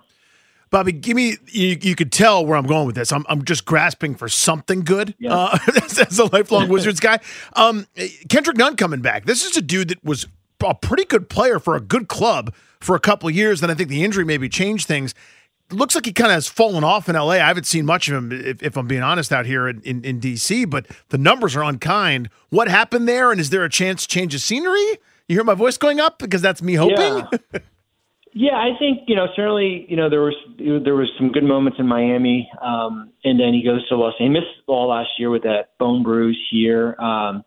Bobby, 0.69 0.91
give 0.91 1.15
me. 1.15 1.37
You, 1.47 1.77
you 1.81 1.95
could 1.95 2.11
tell 2.11 2.45
where 2.45 2.57
I'm 2.57 2.65
going 2.65 2.85
with 2.85 2.95
this. 2.95 3.13
I'm, 3.13 3.25
I'm 3.29 3.45
just 3.45 3.63
grasping 3.63 4.15
for 4.15 4.27
something 4.27 4.81
good 4.81 5.15
yeah. 5.19 5.33
uh, 5.33 5.57
as 5.85 6.19
a 6.19 6.25
lifelong 6.25 6.67
Wizards 6.67 6.99
guy. 6.99 7.19
Um, 7.53 7.87
Kendrick 8.27 8.57
Nunn 8.57 8.75
coming 8.75 9.01
back. 9.01 9.25
This 9.25 9.45
is 9.45 9.55
a 9.55 9.61
dude 9.61 9.89
that 9.89 10.03
was 10.03 10.27
a 10.61 10.75
pretty 10.75 11.05
good 11.05 11.29
player 11.29 11.59
for 11.59 11.75
a 11.75 11.79
good 11.79 12.09
club 12.09 12.53
for 12.81 12.95
a 12.95 12.99
couple 12.99 13.29
of 13.29 13.35
years. 13.35 13.61
Then 13.61 13.69
I 13.69 13.75
think 13.75 13.89
the 13.89 14.03
injury 14.03 14.25
maybe 14.25 14.49
changed 14.49 14.87
things. 14.87 15.13
Looks 15.71 15.95
like 15.95 16.05
he 16.05 16.13
kind 16.13 16.31
of 16.31 16.35
has 16.35 16.47
fallen 16.47 16.83
off 16.83 17.09
in 17.09 17.15
LA. 17.15 17.31
I 17.31 17.37
haven't 17.37 17.67
seen 17.67 17.85
much 17.85 18.07
of 18.07 18.15
him, 18.15 18.31
if, 18.31 18.61
if 18.61 18.77
I'm 18.77 18.87
being 18.87 19.03
honest, 19.03 19.31
out 19.31 19.45
here 19.45 19.67
in, 19.67 19.81
in, 19.81 20.03
in, 20.03 20.19
DC, 20.19 20.69
but 20.69 20.85
the 21.09 21.17
numbers 21.17 21.55
are 21.55 21.63
unkind. 21.63 22.29
What 22.49 22.67
happened 22.67 23.07
there? 23.07 23.31
And 23.31 23.39
is 23.39 23.49
there 23.49 23.63
a 23.63 23.69
chance 23.69 24.05
change 24.05 24.35
of 24.35 24.41
scenery? 24.41 24.97
You 25.27 25.35
hear 25.35 25.43
my 25.43 25.55
voice 25.55 25.77
going 25.77 25.99
up 25.99 26.19
because 26.19 26.41
that's 26.41 26.61
me 26.61 26.75
hoping. 26.75 26.97
Yeah. 26.97 27.59
yeah, 28.33 28.55
I 28.55 28.77
think 28.77 29.01
you 29.07 29.15
know 29.15 29.27
certainly 29.35 29.85
you 29.89 29.97
know 29.97 30.09
there 30.09 30.21
was 30.21 30.35
there 30.57 30.95
was 30.95 31.09
some 31.17 31.31
good 31.31 31.43
moments 31.43 31.79
in 31.79 31.87
Miami, 31.87 32.49
um, 32.61 33.11
and 33.23 33.39
then 33.39 33.53
he 33.53 33.63
goes 33.63 33.87
to 33.89 33.95
Los 33.95 34.13
Angeles. 34.19 34.43
He 34.45 34.53
missed 34.53 34.67
all 34.67 34.89
last 34.89 35.09
year 35.17 35.31
with 35.31 35.43
that 35.43 35.77
bone 35.79 36.03
bruise 36.03 36.39
here. 36.51 36.95
Um, 36.99 37.43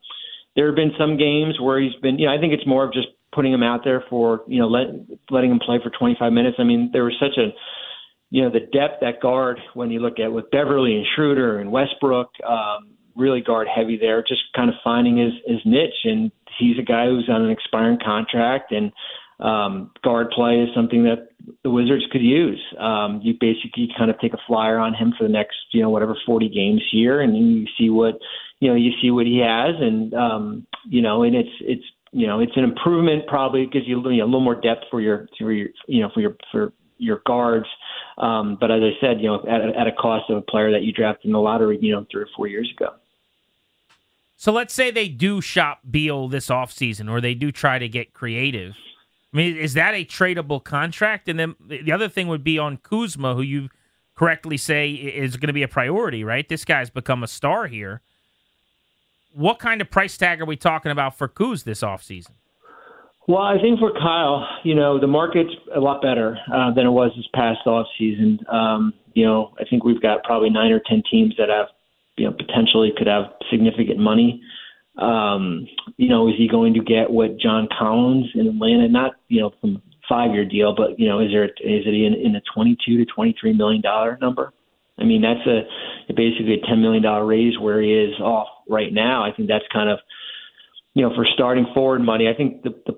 there 0.59 0.67
have 0.67 0.75
been 0.75 0.91
some 0.99 1.17
games 1.17 1.61
where 1.61 1.81
he's 1.81 1.95
been, 2.03 2.19
you 2.19 2.27
know, 2.27 2.35
I 2.35 2.39
think 2.41 2.53
it's 2.53 2.67
more 2.67 2.83
of 2.83 2.93
just 2.93 3.07
putting 3.33 3.53
him 3.53 3.63
out 3.63 3.85
there 3.85 4.03
for, 4.11 4.43
you 4.49 4.59
know, 4.59 4.67
let, 4.67 4.89
letting 5.31 5.53
him 5.53 5.61
play 5.61 5.79
for 5.81 5.89
25 5.97 6.33
minutes. 6.33 6.57
I 6.59 6.65
mean, 6.65 6.91
there 6.93 7.05
was 7.05 7.15
such 7.21 7.39
a, 7.39 7.55
you 8.31 8.43
know, 8.43 8.51
the 8.51 8.61
depth 8.61 9.03
at 9.03 9.21
guard 9.21 9.59
when 9.75 9.91
you 9.91 10.01
look 10.01 10.19
at 10.19 10.33
with 10.33 10.51
Beverley 10.51 10.95
and 10.95 11.07
Schroeder 11.15 11.59
and 11.59 11.73
Westbrook, 11.73 12.29
um, 12.47 12.91
really 13.17 13.41
guard 13.41 13.69
heavy 13.75 13.97
there, 13.99 14.23
just 14.23 14.43
kind 14.55 14.69
of 14.69 14.77
finding 14.85 15.17
his, 15.17 15.33
his 15.47 15.61
niche. 15.65 16.05
And 16.05 16.31
he's 16.59 16.79
a 16.79 16.83
guy 16.83 17.07
who's 17.07 17.29
on 17.29 17.43
an 17.43 17.51
expiring 17.51 17.99
contract 18.05 18.73
and, 18.73 18.93
um, 19.41 19.93
guard 20.03 20.31
play 20.31 20.57
is 20.61 20.69
something 20.75 21.05
that 21.05 21.29
the 21.63 21.71
Wizards 21.71 22.05
could 22.11 22.23
use. 22.23 22.61
Um, 22.79 23.21
you 23.23 23.35
basically 23.39 23.89
kind 23.97 24.11
of 24.11 24.19
take 24.21 24.35
a 24.35 24.39
flyer 24.47 24.79
on 24.79 24.95
him 24.95 25.15
for 25.17 25.25
the 25.25 25.33
next, 25.33 25.57
you 25.73 25.81
know, 25.81 25.91
whatever 25.91 26.17
40 26.27 26.49
games 26.49 26.83
here, 26.91 27.21
and 27.21 27.37
you 27.37 27.67
see 27.79 27.89
what, 27.91 28.19
you 28.61 28.69
know, 28.69 28.75
you 28.75 28.91
see 29.01 29.11
what 29.11 29.27
he 29.27 29.39
has, 29.39 29.77
and 29.81 30.13
um, 30.15 30.67
you 30.89 31.01
know, 31.01 31.23
and 31.23 31.37
it's 31.37 31.49
it's 31.61 31.85
you 32.11 32.27
know, 32.27 32.41
it's 32.41 32.57
an 32.57 32.65
improvement. 32.65 33.27
Probably 33.29 33.67
gives 33.67 33.87
you, 33.87 34.03
you 34.11 34.19
know, 34.19 34.25
a 34.25 34.27
little 34.27 34.41
more 34.41 34.61
depth 34.61 34.85
for 34.91 35.01
your 35.01 35.29
for 35.39 35.53
your 35.53 35.69
you 35.87 36.03
know 36.03 36.11
for 36.13 36.21
your 36.21 36.37
for 36.51 36.73
your 36.99 37.23
guards. 37.27 37.67
Um, 38.19 38.57
but 38.61 38.71
as 38.71 38.83
I 38.83 38.91
said, 39.01 39.21
you 39.21 39.29
know, 39.29 39.45
at, 39.49 39.61
at 39.77 39.87
a 39.87 39.93
cost 39.93 40.29
of 40.29 40.37
a 40.37 40.43
player 40.43 40.73
that 40.73 40.83
you 40.83 40.93
drafted 40.93 41.27
in 41.27 41.33
the 41.33 41.41
lottery, 41.41 41.79
you 41.81 41.93
know, 41.93 42.05
three 42.11 42.23
or 42.23 42.29
four 42.37 42.49
years 42.49 42.71
ago. 42.77 42.95
So 44.37 44.53
let's 44.53 44.75
say 44.75 44.91
they 44.91 45.09
do 45.09 45.41
shop 45.41 45.81
Beal 45.89 46.29
this 46.29 46.49
offseason 46.49 47.11
or 47.11 47.21
they 47.21 47.35
do 47.35 47.51
try 47.51 47.79
to 47.79 47.89
get 47.89 48.13
creative. 48.13 48.75
I 49.33 49.37
mean, 49.37 49.57
is 49.57 49.75
that 49.75 49.95
a 49.95 50.05
tradable 50.05 50.63
contract? 50.63 51.29
And 51.29 51.39
then 51.39 51.55
the 51.61 51.93
other 51.93 52.09
thing 52.09 52.29
would 52.29 52.45
be 52.45 52.59
on 52.59 52.79
Kuzma, 52.79 53.35
who 53.35 53.43
you 53.43 53.69
correctly 54.15 54.57
say 54.57 54.91
is 54.91 55.37
going 55.37 55.49
to 55.49 55.53
be 55.53 55.63
a 55.63 55.69
priority, 55.69 56.25
right? 56.25 56.49
This 56.49 56.65
guy's 56.65 56.91
become 56.91 57.23
a 57.23 57.29
star 57.29 57.67
here. 57.67 58.01
What 59.33 59.59
kind 59.59 59.81
of 59.81 59.91
price 59.91 60.17
tag 60.17 60.41
are 60.41 60.47
we 60.47 60.57
talking 60.57 60.91
about 60.91 61.17
for 61.17 61.29
Kuz 61.29 61.65
this 61.65 61.83
offseason? 61.83 62.33
Well, 63.29 63.43
I 63.43 63.61
think 63.61 63.79
for 63.79 63.93
Kyle, 63.93 64.49
you 64.65 64.75
know, 64.75 64.99
the 64.99 65.07
market's 65.07 65.51
a 65.77 65.81
lot 65.81 66.01
better 66.01 66.39
uh, 66.51 66.73
than 66.73 66.87
it 66.87 66.91
was 66.91 67.13
this 67.15 67.27
past 67.35 67.61
offseason. 67.67 68.41
Um, 68.51 68.95
you 69.13 69.27
know, 69.27 69.53
I 69.61 69.65
think 69.69 69.85
we've 69.85 70.01
got 70.01 70.25
probably 70.25 70.49
nine 70.49 70.73
or 70.73 70.81
10 70.89 71.03
teams 71.11 71.35
that 71.37 71.51
have, 71.51 71.67
you 72.17 72.25
know, 72.25 72.33
potentially 72.33 72.91
could 72.97 73.07
have 73.07 73.25
significant 73.51 73.99
money. 73.99 74.41
Um, 74.97 75.69
you 75.99 76.09
know, 76.09 76.27
is 76.29 76.35
he 76.39 76.49
going 76.49 76.73
to 76.75 76.81
get 76.81 77.11
what 77.11 77.39
John 77.39 77.69
Collins 77.79 78.27
in 78.35 78.49
Atlanta? 78.49 78.89
Not 78.89 79.13
you 79.29 79.41
know 79.41 79.53
from 79.61 79.81
five 80.09 80.33
year 80.33 80.45
deal, 80.45 80.75
but 80.75 80.99
you 80.99 81.09
know, 81.09 81.21
is 81.21 81.31
there 81.31 81.45
is 81.45 81.53
it 81.61 81.95
in, 81.95 82.15
in 82.15 82.35
a 82.35 82.41
twenty 82.53 82.77
two 82.85 82.99
to 82.99 83.05
twenty 83.05 83.33
three 83.41 83.53
million 83.53 83.81
dollar 83.81 84.19
number? 84.21 84.53
I 84.99 85.05
mean, 85.05 85.23
that's 85.23 85.47
a 85.47 86.13
basically 86.15 86.55
a 86.55 86.67
ten 86.67 86.83
million 86.83 87.05
dollar 87.05 87.25
raise 87.25 87.57
where 87.61 87.81
he 87.81 87.93
is 87.93 88.19
off 88.21 88.49
right 88.69 88.93
now. 88.93 89.23
I 89.23 89.31
think 89.33 89.49
that's 89.49 89.65
kind 89.73 89.89
of 89.89 90.01
you 90.99 91.05
know 91.05 91.15
for 91.15 91.25
starting 91.33 91.65
forward 91.73 92.01
money. 92.01 92.27
I 92.27 92.35
think 92.35 92.65
the, 92.65 92.71
the 92.85 92.93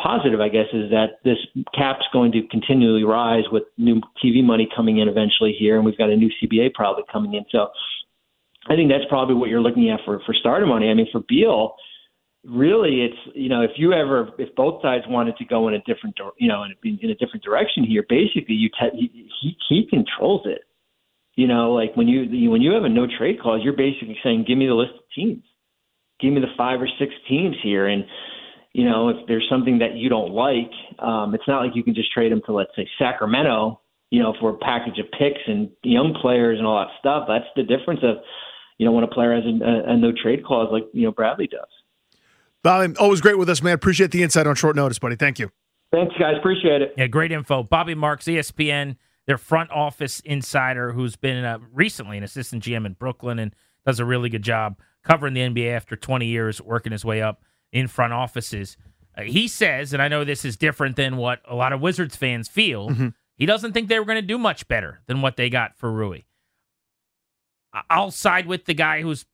positive, 0.00 0.40
I 0.40 0.48
guess, 0.48 0.70
is 0.72 0.88
that 0.90 1.18
this 1.24 1.36
cap's 1.74 2.06
going 2.12 2.30
to 2.30 2.42
continually 2.48 3.02
rise 3.02 3.42
with 3.50 3.64
new 3.76 4.00
TV 4.24 4.44
money 4.44 4.68
coming 4.74 4.98
in 4.98 5.08
eventually 5.08 5.56
here, 5.58 5.74
and 5.74 5.84
we've 5.84 5.98
got 5.98 6.10
a 6.10 6.16
new 6.16 6.30
CBA 6.40 6.74
probably 6.74 7.02
coming 7.10 7.34
in. 7.34 7.44
So 7.50 7.66
I 8.68 8.76
think 8.76 8.88
that's 8.88 9.02
probably 9.08 9.34
what 9.34 9.50
you're 9.50 9.60
looking 9.60 9.90
at 9.90 9.98
for 10.04 10.20
for 10.24 10.32
starter 10.32 10.64
money. 10.64 10.90
I 10.90 10.94
mean, 10.94 11.08
for 11.10 11.22
Beal, 11.28 11.74
really, 12.44 13.02
it's 13.02 13.18
you 13.34 13.48
know 13.48 13.62
if 13.62 13.72
you 13.74 13.94
ever 13.94 14.30
if 14.38 14.54
both 14.54 14.80
sides 14.80 15.02
wanted 15.08 15.36
to 15.38 15.44
go 15.44 15.66
in 15.66 15.74
a 15.74 15.80
different 15.80 16.14
you 16.38 16.46
know 16.46 16.62
in 16.62 16.70
a, 16.70 17.04
in 17.04 17.10
a 17.10 17.16
different 17.16 17.42
direction 17.42 17.82
here, 17.82 18.04
basically 18.08 18.54
you 18.54 18.68
te- 18.68 19.28
he 19.42 19.56
he 19.68 19.88
controls 19.90 20.42
it. 20.44 20.62
You 21.34 21.48
know, 21.48 21.72
like 21.72 21.96
when 21.96 22.06
you 22.06 22.48
when 22.48 22.62
you 22.62 22.74
have 22.74 22.84
a 22.84 22.88
no 22.88 23.08
trade 23.18 23.40
clause, 23.40 23.62
you're 23.64 23.72
basically 23.72 24.20
saying, 24.22 24.44
give 24.46 24.56
me 24.56 24.68
the 24.68 24.74
list 24.74 24.92
of 24.94 25.02
teams, 25.12 25.42
give 26.20 26.32
me 26.32 26.40
the 26.40 26.54
five 26.56 26.80
or 26.80 26.88
six 26.98 27.12
teams 27.28 27.56
here, 27.62 27.86
and 27.86 28.04
you 28.72 28.84
know 28.84 29.08
if 29.08 29.16
there's 29.28 29.46
something 29.50 29.78
that 29.78 29.96
you 29.96 30.08
don't 30.08 30.32
like, 30.32 30.70
um, 30.98 31.34
it's 31.34 31.48
not 31.48 31.64
like 31.64 31.74
you 31.74 31.82
can 31.82 31.94
just 31.94 32.12
trade 32.12 32.32
them 32.32 32.42
to 32.46 32.52
let's 32.52 32.70
say 32.76 32.88
Sacramento, 32.98 33.80
you 34.10 34.22
know, 34.22 34.34
for 34.40 34.50
a 34.50 34.58
package 34.58 34.98
of 34.98 35.06
picks 35.18 35.40
and 35.46 35.70
young 35.82 36.16
players 36.20 36.58
and 36.58 36.66
all 36.66 36.78
that 36.78 36.92
stuff. 36.98 37.26
That's 37.28 37.48
the 37.56 37.62
difference 37.62 38.00
of 38.02 38.16
you 38.80 38.86
know, 38.86 38.92
when 38.92 39.04
a 39.04 39.08
player 39.08 39.34
has 39.34 39.44
a, 39.44 39.90
a 39.90 39.96
no 39.98 40.10
trade 40.10 40.42
clause 40.42 40.70
like, 40.72 40.84
you 40.94 41.02
know, 41.02 41.12
Bradley 41.12 41.46
does. 41.46 41.68
Bobby, 42.64 42.96
always 42.96 43.20
great 43.20 43.36
with 43.36 43.50
us, 43.50 43.62
man. 43.62 43.74
Appreciate 43.74 44.10
the 44.10 44.22
insight 44.22 44.46
on 44.46 44.54
short 44.54 44.74
notice, 44.74 44.98
buddy. 44.98 45.16
Thank 45.16 45.38
you. 45.38 45.50
Thanks, 45.92 46.14
guys. 46.18 46.36
Appreciate 46.38 46.80
it. 46.80 46.94
Yeah, 46.96 47.06
great 47.06 47.30
info. 47.30 47.62
Bobby 47.62 47.94
Marks, 47.94 48.24
ESPN, 48.24 48.96
their 49.26 49.36
front 49.36 49.70
office 49.70 50.20
insider 50.20 50.92
who's 50.92 51.14
been 51.16 51.44
uh, 51.44 51.58
recently 51.74 52.16
an 52.16 52.24
assistant 52.24 52.62
GM 52.62 52.86
in 52.86 52.94
Brooklyn 52.94 53.38
and 53.38 53.54
does 53.84 54.00
a 54.00 54.06
really 54.06 54.30
good 54.30 54.42
job 54.42 54.78
covering 55.04 55.34
the 55.34 55.40
NBA 55.40 55.72
after 55.72 55.96
20 55.96 56.26
years, 56.26 56.60
working 56.60 56.92
his 56.92 57.04
way 57.04 57.22
up 57.22 57.42
in 57.72 57.88
front 57.88 58.12
offices. 58.12 58.76
Uh, 59.16 59.22
he 59.22 59.48
says, 59.48 59.92
and 59.92 60.02
I 60.02 60.08
know 60.08 60.24
this 60.24 60.44
is 60.44 60.56
different 60.56 60.96
than 60.96 61.16
what 61.16 61.40
a 61.48 61.54
lot 61.54 61.72
of 61.72 61.80
Wizards 61.80 62.16
fans 62.16 62.48
feel, 62.48 62.90
mm-hmm. 62.90 63.08
he 63.36 63.46
doesn't 63.46 63.72
think 63.72 63.88
they 63.88 63.98
were 63.98 64.04
going 64.04 64.20
to 64.20 64.22
do 64.22 64.38
much 64.38 64.68
better 64.68 65.00
than 65.06 65.22
what 65.22 65.36
they 65.36 65.50
got 65.50 65.76
for 65.76 65.90
Rui. 65.90 66.20
I'll 67.88 68.10
side 68.10 68.46
with 68.46 68.64
the 68.64 68.74
guy 68.74 69.02
who's 69.02 69.24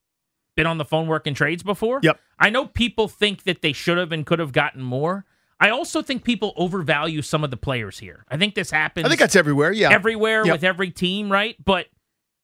been 0.56 0.66
on 0.66 0.78
the 0.78 0.85
phone 0.85 1.06
working 1.06 1.35
trades 1.35 1.62
before. 1.62 2.00
Yep. 2.02 2.18
I 2.38 2.50
know 2.50 2.66
people 2.66 3.08
think 3.08 3.44
that 3.44 3.62
they 3.62 3.73
should 3.73 3.99
have 3.99 4.12
and 4.12 4.26
could 4.26 4.38
have 4.38 4.52
gotten 4.52 4.82
more. 4.82 5.25
I 5.58 5.70
also 5.70 6.02
think 6.02 6.23
people 6.23 6.52
overvalue 6.56 7.23
some 7.23 7.42
of 7.42 7.50
the 7.50 7.56
players 7.56 7.99
here. 7.99 8.25
I 8.28 8.37
think 8.37 8.54
this 8.54 8.70
happens 8.70 9.06
I 9.06 9.08
think 9.08 9.20
that's 9.20 9.37
everywhere. 9.37 9.73
Yeah. 9.73 9.90
everywhere 9.90 10.44
Yep. 10.44 10.52
with 10.52 10.64
every 10.64 10.90
team, 10.90 11.32
right? 11.32 11.56
But 11.62 11.87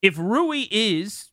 if 0.00 0.18
Rui 0.18 0.66
is 0.70 1.28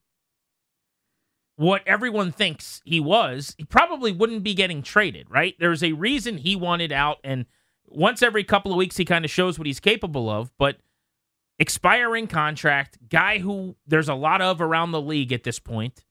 what 1.60 1.82
everyone 1.86 2.32
thinks 2.32 2.82
he 2.86 3.02
was, 3.02 3.54
he 3.58 3.66
probably 3.66 4.14
wouldn't 4.14 4.44
be 4.44 4.54
getting 4.54 4.82
traded, 4.82 5.30
right? 5.30 5.56
There's 5.60 5.84
a 5.84 5.92
reason 5.92 6.38
he 6.38 6.56
wanted 6.56 6.94
out, 6.94 7.18
and 7.22 7.46
once 7.86 8.24
every 8.24 8.46
couple 8.46 8.72
of 8.72 8.78
weeks 8.78 8.96
he 8.96 9.04
kind 9.04 9.26
of 9.26 9.32
shows 9.32 9.60
what 9.60 9.68
he's 9.68 9.82
capable 9.82 10.30
of. 10.30 10.54
But 10.58 10.78
expiring 11.60 12.28
contract, 12.28 12.98
guy 13.10 13.40
who 13.40 13.76
there's 13.86 14.08
a 14.08 14.14
lot 14.14 14.42
of 14.42 14.62
around 14.62 14.92
the 14.92 15.02
league 15.02 15.34
at 15.34 15.44
this 15.44 15.60
point. 15.60 16.06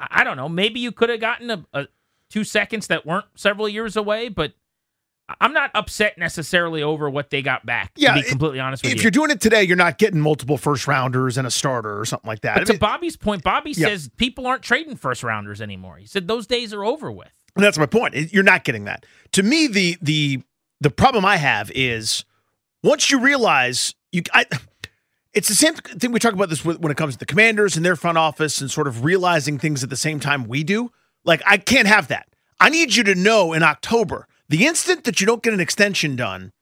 I, 0.00 0.24
don't 0.24 0.38
know. 0.38 0.48
Maybe 0.48 0.80
you 0.80 0.90
could 0.90 1.10
have 1.10 1.20
gotten 1.20 1.50
a, 1.50 1.66
a 1.74 1.88
two 2.30 2.44
seconds 2.44 2.86
that 2.86 3.04
weren't 3.04 3.26
several 3.34 3.68
years 3.68 3.94
away, 3.94 4.30
but. 4.30 4.54
I'm 5.40 5.52
not 5.52 5.70
upset 5.74 6.16
necessarily 6.16 6.82
over 6.82 7.10
what 7.10 7.30
they 7.30 7.42
got 7.42 7.66
back. 7.66 7.92
Yeah, 7.96 8.14
to 8.14 8.22
be 8.22 8.28
completely 8.28 8.60
honest 8.60 8.82
with 8.82 8.92
if 8.92 8.98
you. 8.98 9.02
you're 9.02 9.10
doing 9.10 9.30
it 9.30 9.40
today, 9.40 9.62
you're 9.62 9.76
not 9.76 9.98
getting 9.98 10.20
multiple 10.20 10.56
first 10.56 10.86
rounders 10.86 11.36
and 11.36 11.46
a 11.46 11.50
starter 11.50 12.00
or 12.00 12.04
something 12.06 12.28
like 12.28 12.40
that. 12.42 12.54
But 12.54 12.62
I 12.62 12.64
to 12.64 12.72
mean, 12.72 12.78
Bobby's 12.80 13.16
point, 13.16 13.42
Bobby 13.42 13.72
Yeah. 13.72 13.88
says 13.88 14.10
people 14.16 14.46
aren't 14.46 14.62
trading 14.62 14.96
first 14.96 15.22
rounders 15.22 15.60
anymore. 15.60 15.96
He 15.98 16.06
said 16.06 16.28
those 16.28 16.46
days 16.46 16.72
are 16.72 16.84
over 16.84 17.12
with. 17.12 17.28
And 17.56 17.64
that's 17.64 17.76
my 17.78 17.86
point. 17.86 18.14
You're 18.32 18.42
not 18.44 18.64
getting 18.64 18.84
that. 18.84 19.04
To 19.32 19.42
me, 19.42 19.66
the 19.66 19.96
the 20.00 20.42
the 20.80 20.90
problem 20.90 21.24
I 21.24 21.36
have 21.36 21.70
is 21.74 22.24
once 22.82 23.10
you 23.10 23.20
realize 23.20 23.94
you, 24.12 24.22
I, 24.32 24.46
it's 25.34 25.48
the 25.48 25.54
same 25.54 25.74
thing 25.74 26.12
we 26.12 26.20
talk 26.20 26.32
about 26.32 26.48
this 26.48 26.64
when 26.64 26.90
it 26.90 26.96
comes 26.96 27.14
to 27.14 27.18
the 27.18 27.26
commanders 27.26 27.76
and 27.76 27.84
their 27.84 27.96
front 27.96 28.16
office 28.16 28.60
and 28.60 28.70
sort 28.70 28.86
of 28.86 29.04
realizing 29.04 29.58
things 29.58 29.82
at 29.82 29.90
the 29.90 29.96
same 29.96 30.20
time 30.20 30.48
we 30.48 30.64
do. 30.64 30.90
Like 31.24 31.42
I 31.46 31.58
can't 31.58 31.86
have 31.88 32.08
that. 32.08 32.28
I 32.60 32.70
need 32.70 32.94
you 32.94 33.02
to 33.04 33.14
know 33.14 33.52
in 33.52 33.62
October, 33.62 34.26
the 34.48 34.66
instant 34.66 35.04
that 35.04 35.20
you 35.20 35.26
don't 35.26 35.42
get 35.42 35.52
an 35.52 35.60
extension 35.60 36.16
done, 36.16 36.52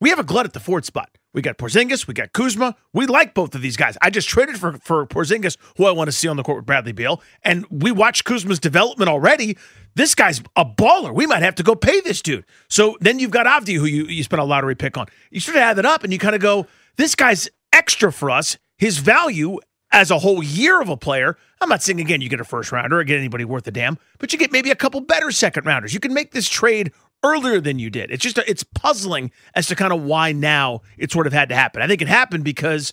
we 0.00 0.08
have 0.10 0.18
a 0.18 0.24
glut 0.24 0.46
at 0.46 0.54
the 0.54 0.60
Ford 0.60 0.84
spot. 0.84 1.10
We 1.32 1.42
got 1.42 1.58
Porzingis, 1.58 2.08
we 2.08 2.14
got 2.14 2.32
Kuzma. 2.32 2.74
We 2.92 3.06
like 3.06 3.34
both 3.34 3.54
of 3.54 3.62
these 3.62 3.76
guys. 3.76 3.96
I 4.02 4.10
just 4.10 4.28
traded 4.28 4.58
for 4.58 4.72
for 4.78 5.06
Porzingis, 5.06 5.56
who 5.76 5.84
I 5.84 5.92
want 5.92 6.08
to 6.08 6.12
see 6.12 6.26
on 6.26 6.36
the 6.36 6.42
court 6.42 6.58
with 6.58 6.66
Bradley 6.66 6.92
Beal, 6.92 7.22
and 7.44 7.66
we 7.70 7.92
watched 7.92 8.24
Kuzma's 8.24 8.58
development 8.58 9.08
already. 9.08 9.56
This 9.94 10.14
guy's 10.14 10.40
a 10.56 10.64
baller. 10.64 11.14
We 11.14 11.26
might 11.26 11.42
have 11.42 11.54
to 11.56 11.62
go 11.62 11.76
pay 11.76 12.00
this 12.00 12.20
dude. 12.20 12.44
So 12.68 12.96
then 13.00 13.18
you've 13.20 13.30
got 13.30 13.46
Avdi, 13.46 13.76
who 13.76 13.84
you 13.84 14.06
you 14.06 14.24
spent 14.24 14.40
a 14.40 14.44
lottery 14.44 14.74
pick 14.74 14.96
on. 14.96 15.06
You 15.30 15.38
sort 15.38 15.56
of 15.56 15.62
add 15.62 15.76
that 15.76 15.86
up, 15.86 16.02
and 16.02 16.12
you 16.12 16.18
kind 16.18 16.34
of 16.34 16.40
go, 16.40 16.66
this 16.96 17.14
guy's 17.14 17.48
extra 17.72 18.12
for 18.12 18.30
us. 18.30 18.58
His 18.76 18.98
value 18.98 19.58
as 19.92 20.10
a 20.10 20.18
whole 20.18 20.42
year 20.42 20.80
of 20.80 20.88
a 20.88 20.96
player. 20.96 21.36
I'm 21.60 21.68
not 21.68 21.82
saying 21.82 22.00
again 22.00 22.20
you 22.20 22.28
get 22.28 22.40
a 22.40 22.44
first 22.44 22.72
rounder 22.72 23.00
or 23.00 23.04
get 23.04 23.18
anybody 23.18 23.44
worth 23.44 23.66
a 23.66 23.70
damn, 23.70 23.98
but 24.18 24.32
you 24.32 24.38
get 24.38 24.52
maybe 24.52 24.70
a 24.70 24.76
couple 24.76 25.00
better 25.00 25.30
second 25.30 25.66
rounders. 25.66 25.94
You 25.94 26.00
can 26.00 26.14
make 26.14 26.32
this 26.32 26.48
trade 26.48 26.92
earlier 27.22 27.60
than 27.60 27.78
you 27.78 27.90
did. 27.90 28.10
It's 28.10 28.22
just 28.22 28.38
it's 28.38 28.62
puzzling 28.62 29.30
as 29.54 29.66
to 29.68 29.76
kind 29.76 29.92
of 29.92 30.02
why 30.02 30.32
now 30.32 30.82
it 30.98 31.10
sort 31.12 31.26
of 31.26 31.32
had 31.32 31.48
to 31.50 31.54
happen. 31.54 31.82
I 31.82 31.86
think 31.86 32.02
it 32.02 32.08
happened 32.08 32.44
because 32.44 32.92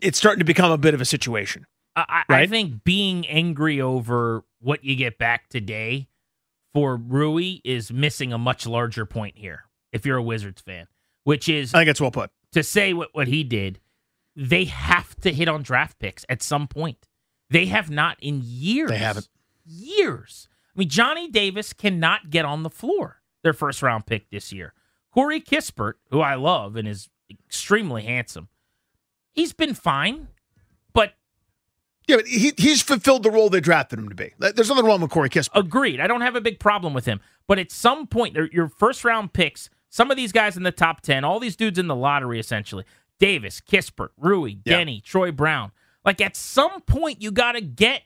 it's 0.00 0.18
starting 0.18 0.40
to 0.40 0.44
become 0.44 0.70
a 0.70 0.78
bit 0.78 0.94
of 0.94 1.00
a 1.00 1.04
situation. 1.04 1.66
I, 1.94 2.24
I, 2.28 2.42
I 2.42 2.46
think 2.46 2.84
being 2.84 3.26
angry 3.26 3.80
over 3.80 4.44
what 4.60 4.84
you 4.84 4.96
get 4.96 5.18
back 5.18 5.48
today 5.48 6.08
for 6.72 6.96
Rui 6.96 7.60
is 7.64 7.92
missing 7.92 8.32
a 8.32 8.38
much 8.38 8.66
larger 8.66 9.04
point 9.04 9.36
here. 9.36 9.64
If 9.92 10.06
you're 10.06 10.16
a 10.16 10.22
Wizards 10.22 10.62
fan, 10.62 10.86
which 11.24 11.48
is 11.48 11.74
I 11.74 11.80
think 11.80 11.88
that's 11.88 12.00
well 12.00 12.10
put. 12.10 12.30
to 12.52 12.62
say 12.62 12.94
what, 12.94 13.10
what 13.12 13.28
he 13.28 13.44
did, 13.44 13.78
they 14.34 14.64
have 14.64 15.14
to 15.16 15.32
hit 15.32 15.48
on 15.48 15.62
draft 15.62 15.98
picks 15.98 16.24
at 16.28 16.42
some 16.42 16.66
point. 16.66 17.08
They 17.50 17.66
have 17.66 17.90
not 17.90 18.16
in 18.20 18.40
years. 18.42 18.88
They 18.88 18.96
haven't. 18.96 19.28
Years. 19.66 20.48
I 20.74 20.78
mean, 20.78 20.88
Johnny 20.88 21.28
Davis 21.28 21.74
cannot 21.74 22.30
get 22.30 22.46
on 22.46 22.62
the 22.62 22.70
floor, 22.70 23.20
their 23.42 23.52
first 23.52 23.82
round 23.82 24.06
pick 24.06 24.30
this 24.30 24.52
year. 24.52 24.74
Corey 25.12 25.40
Kispert, 25.40 25.94
who 26.10 26.20
I 26.20 26.34
love 26.34 26.76
and 26.76 26.88
is 26.88 27.08
extremely 27.30 28.02
handsome, 28.02 28.48
he's 29.32 29.52
been 29.52 29.74
fine, 29.74 30.28
but 30.94 31.12
Yeah, 32.08 32.16
but 32.16 32.26
he, 32.26 32.52
he's 32.56 32.82
fulfilled 32.82 33.22
the 33.22 33.30
role 33.30 33.50
they 33.50 33.60
drafted 33.60 33.98
him 33.98 34.08
to 34.08 34.14
be. 34.14 34.32
There's 34.38 34.68
nothing 34.68 34.84
wrong 34.86 35.00
with 35.00 35.10
Corey 35.10 35.28
Kispert. 35.30 35.58
Agreed. 35.58 36.00
I 36.00 36.06
don't 36.06 36.22
have 36.22 36.36
a 36.36 36.40
big 36.40 36.58
problem 36.60 36.94
with 36.94 37.04
him. 37.04 37.20
But 37.46 37.58
at 37.58 37.70
some 37.70 38.06
point, 38.06 38.36
your 38.52 38.68
first 38.68 39.04
round 39.04 39.32
picks, 39.32 39.68
some 39.90 40.10
of 40.10 40.16
these 40.16 40.32
guys 40.32 40.56
in 40.56 40.62
the 40.62 40.72
top 40.72 41.02
10, 41.02 41.24
all 41.24 41.38
these 41.40 41.56
dudes 41.56 41.78
in 41.78 41.88
the 41.88 41.96
lottery, 41.96 42.38
essentially 42.40 42.84
Davis, 43.18 43.60
Kispert, 43.60 44.08
Rui, 44.16 44.56
Yeah. 44.64 44.78
Deni, 44.80 45.02
Troy 45.02 45.30
Brown. 45.32 45.72
Like 46.04 46.20
at 46.20 46.34
some 46.36 46.80
point, 46.82 47.20
you 47.20 47.30
got 47.30 47.52
to 47.52 47.60
get 47.60 48.02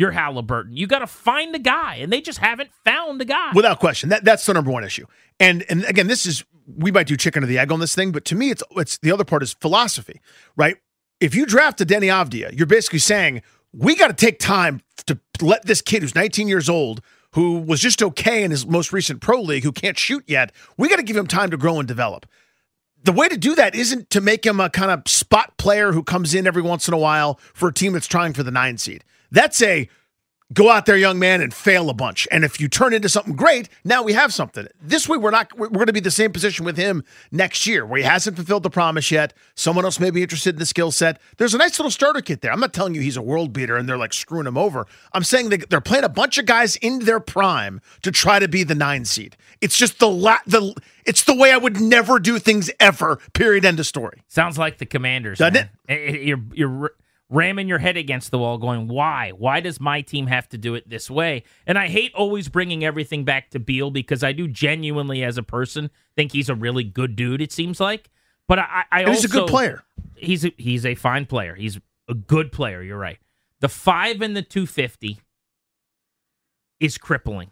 your 0.00 0.10
Halliburton. 0.10 0.76
You 0.76 0.86
got 0.86 1.00
to 1.00 1.06
find 1.06 1.54
a 1.54 1.58
guy, 1.58 1.96
and 1.96 2.10
they 2.10 2.22
just 2.22 2.38
haven't 2.38 2.70
found 2.84 3.20
a 3.20 3.24
guy. 3.26 3.50
Without 3.54 3.78
question. 3.78 4.08
That 4.08 4.24
that's 4.24 4.46
the 4.46 4.54
number 4.54 4.70
one 4.70 4.82
issue. 4.82 5.06
And 5.38 5.64
and 5.68 5.84
again, 5.84 6.06
this 6.06 6.24
is 6.24 6.44
we 6.66 6.90
might 6.90 7.06
do 7.06 7.16
chicken 7.16 7.44
or 7.44 7.46
the 7.46 7.58
egg 7.58 7.70
on 7.70 7.80
this 7.80 7.94
thing, 7.94 8.10
but 8.10 8.24
to 8.26 8.34
me, 8.34 8.50
it's 8.50 8.62
it's 8.72 8.98
the 8.98 9.12
other 9.12 9.24
part 9.24 9.42
is 9.42 9.52
philosophy, 9.52 10.20
right? 10.56 10.76
If 11.20 11.34
you 11.34 11.44
draft 11.44 11.80
a 11.82 11.86
Deni 11.86 12.06
Avdija, 12.06 12.56
you're 12.56 12.66
basically 12.66 12.98
saying 12.98 13.42
we 13.72 13.94
got 13.94 14.08
to 14.08 14.14
take 14.14 14.38
time 14.38 14.80
to 15.06 15.18
let 15.40 15.66
this 15.66 15.82
kid 15.82 16.02
who's 16.02 16.14
19 16.14 16.48
years 16.48 16.68
old, 16.68 17.02
who 17.34 17.58
was 17.58 17.80
just 17.80 18.02
okay 18.02 18.42
in 18.42 18.50
his 18.50 18.66
most 18.66 18.92
recent 18.92 19.20
pro 19.20 19.40
league, 19.40 19.64
who 19.64 19.72
can't 19.72 19.98
shoot 19.98 20.24
yet, 20.26 20.52
we 20.78 20.88
got 20.88 20.96
to 20.96 21.02
give 21.02 21.16
him 21.16 21.26
time 21.26 21.50
to 21.50 21.56
grow 21.56 21.78
and 21.78 21.86
develop. 21.86 22.26
The 23.02 23.12
way 23.12 23.28
to 23.28 23.36
do 23.36 23.54
that 23.54 23.74
isn't 23.74 24.10
to 24.10 24.20
make 24.20 24.44
him 24.44 24.60
a 24.60 24.68
kind 24.68 24.90
of 24.90 25.08
spot 25.08 25.56
player 25.56 25.92
who 25.92 26.02
comes 26.02 26.34
in 26.34 26.46
every 26.46 26.62
once 26.62 26.88
in 26.88 26.94
a 26.94 26.98
while 26.98 27.38
for 27.54 27.68
a 27.68 27.72
team 27.72 27.92
that's 27.92 28.06
trying 28.06 28.32
for 28.32 28.42
the 28.42 28.50
nine 28.50 28.78
seed. 28.78 29.04
That's 29.30 29.60
a 29.62 29.88
go 30.52 30.68
out 30.68 30.84
there, 30.84 30.96
young 30.96 31.16
man, 31.16 31.40
and 31.40 31.54
fail 31.54 31.88
a 31.90 31.94
bunch. 31.94 32.26
And 32.32 32.42
if 32.42 32.60
you 32.60 32.66
turn 32.66 32.92
into 32.92 33.08
something 33.08 33.36
great, 33.36 33.68
now 33.84 34.02
we 34.02 34.14
have 34.14 34.34
something. 34.34 34.66
This 34.82 35.08
way, 35.08 35.16
we're 35.16 35.30
not. 35.30 35.56
We're 35.56 35.68
going 35.68 35.86
to 35.86 35.92
be 35.92 36.00
the 36.00 36.10
same 36.10 36.32
position 36.32 36.64
with 36.64 36.76
him 36.76 37.04
next 37.30 37.68
year, 37.68 37.86
where 37.86 37.98
he 37.98 38.04
hasn't 38.04 38.34
fulfilled 38.34 38.64
the 38.64 38.70
promise 38.70 39.12
yet. 39.12 39.32
Someone 39.54 39.84
else 39.84 40.00
may 40.00 40.10
be 40.10 40.22
interested 40.22 40.56
in 40.56 40.58
the 40.58 40.66
skill 40.66 40.90
set. 40.90 41.20
There's 41.36 41.54
a 41.54 41.58
nice 41.58 41.78
little 41.78 41.92
starter 41.92 42.20
kit 42.20 42.40
there. 42.40 42.50
I'm 42.52 42.58
not 42.58 42.72
telling 42.72 42.96
you 42.96 43.00
he's 43.00 43.16
a 43.16 43.22
world 43.22 43.52
beater 43.52 43.76
and 43.76 43.88
they're 43.88 43.96
like 43.96 44.12
screwing 44.12 44.48
him 44.48 44.58
over. 44.58 44.86
I'm 45.12 45.22
saying 45.22 45.50
they're 45.70 45.80
playing 45.80 46.02
a 46.04 46.08
bunch 46.08 46.36
of 46.36 46.46
guys 46.46 46.74
in 46.76 47.00
their 47.04 47.20
prime 47.20 47.80
to 48.02 48.10
try 48.10 48.40
to 48.40 48.48
be 48.48 48.64
the 48.64 48.74
nine 48.74 49.04
seed. 49.04 49.36
It's 49.60 49.78
just 49.78 50.00
the 50.00 50.08
la- 50.10 50.38
the. 50.46 50.74
It's 51.06 51.22
the 51.24 51.34
way 51.34 51.52
I 51.52 51.56
would 51.58 51.80
never 51.80 52.18
do 52.18 52.40
things 52.40 52.70
ever. 52.80 53.20
Period. 53.34 53.64
End 53.64 53.78
of 53.78 53.86
story. 53.86 54.22
Sounds 54.26 54.58
like 54.58 54.78
the 54.78 54.86
Commanders. 54.86 55.38
Doesn't 55.38 55.54
man. 55.54 55.68
It- 55.88 56.14
it- 56.16 56.22
You're 56.22 56.42
you're 56.54 56.82
r- 56.82 56.92
ramming 57.30 57.68
your 57.68 57.78
head 57.78 57.96
against 57.96 58.30
the 58.30 58.38
wall, 58.38 58.58
going, 58.58 58.88
"Why? 58.88 59.30
Why 59.30 59.60
does 59.60 59.80
my 59.80 60.02
team 60.02 60.26
have 60.26 60.48
to 60.50 60.58
do 60.58 60.74
it 60.74 60.88
this 60.90 61.08
way?" 61.08 61.44
And 61.66 61.78
I 61.78 61.88
hate 61.88 62.12
always 62.14 62.48
bringing 62.48 62.84
everything 62.84 63.24
back 63.24 63.50
to 63.50 63.58
Beal 63.58 63.90
because 63.90 64.22
I 64.22 64.32
do 64.32 64.46
genuinely, 64.48 65.22
as 65.24 65.38
a 65.38 65.42
person, 65.42 65.90
think 66.16 66.32
he's 66.32 66.48
a 66.48 66.54
really 66.54 66.84
good 66.84 67.16
dude. 67.16 67.40
It 67.40 67.52
seems 67.52 67.80
like, 67.80 68.10
but 68.48 68.58
I, 68.58 68.84
I 68.92 69.04
also 69.04 69.12
he's 69.12 69.24
a 69.24 69.28
good 69.28 69.48
player. 69.48 69.82
He's 70.16 70.44
a, 70.44 70.52
he's 70.58 70.84
a 70.84 70.94
fine 70.96 71.24
player. 71.24 71.54
He's 71.54 71.78
a 72.08 72.14
good 72.14 72.52
player. 72.52 72.82
You're 72.82 72.98
right. 72.98 73.18
The 73.60 73.68
five 73.68 74.20
and 74.20 74.36
the 74.36 74.42
two 74.42 74.66
fifty 74.66 75.20
is 76.78 76.98
crippling. 76.98 77.50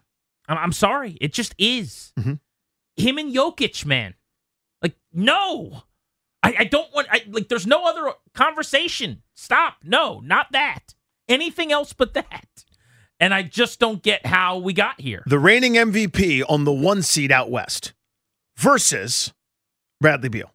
I'm, 0.48 0.58
I'm 0.58 0.72
sorry, 0.72 1.16
it 1.20 1.32
just 1.32 1.54
is. 1.58 2.12
Mhm. 2.18 2.40
Him 2.96 3.18
and 3.18 3.32
Jokic, 3.34 3.84
man. 3.86 4.14
Like, 4.82 4.96
no. 5.12 5.84
I, 6.48 6.54
I 6.60 6.64
don't 6.64 6.92
want 6.94 7.08
I 7.10 7.22
like 7.28 7.48
there's 7.48 7.66
no 7.66 7.86
other 7.86 8.12
conversation. 8.34 9.22
Stop. 9.34 9.76
No, 9.84 10.20
not 10.20 10.52
that. 10.52 10.94
Anything 11.28 11.72
else 11.72 11.92
but 11.92 12.14
that. 12.14 12.64
And 13.20 13.34
I 13.34 13.42
just 13.42 13.80
don't 13.80 14.02
get 14.02 14.24
how 14.24 14.58
we 14.58 14.72
got 14.72 15.00
here. 15.00 15.22
the 15.26 15.38
reigning 15.38 15.74
MVP 15.74 16.42
on 16.48 16.64
the 16.64 16.72
one 16.72 17.02
seed 17.02 17.32
out 17.32 17.50
west 17.50 17.92
versus 18.56 19.32
Bradley 20.00 20.28
Beal. 20.28 20.52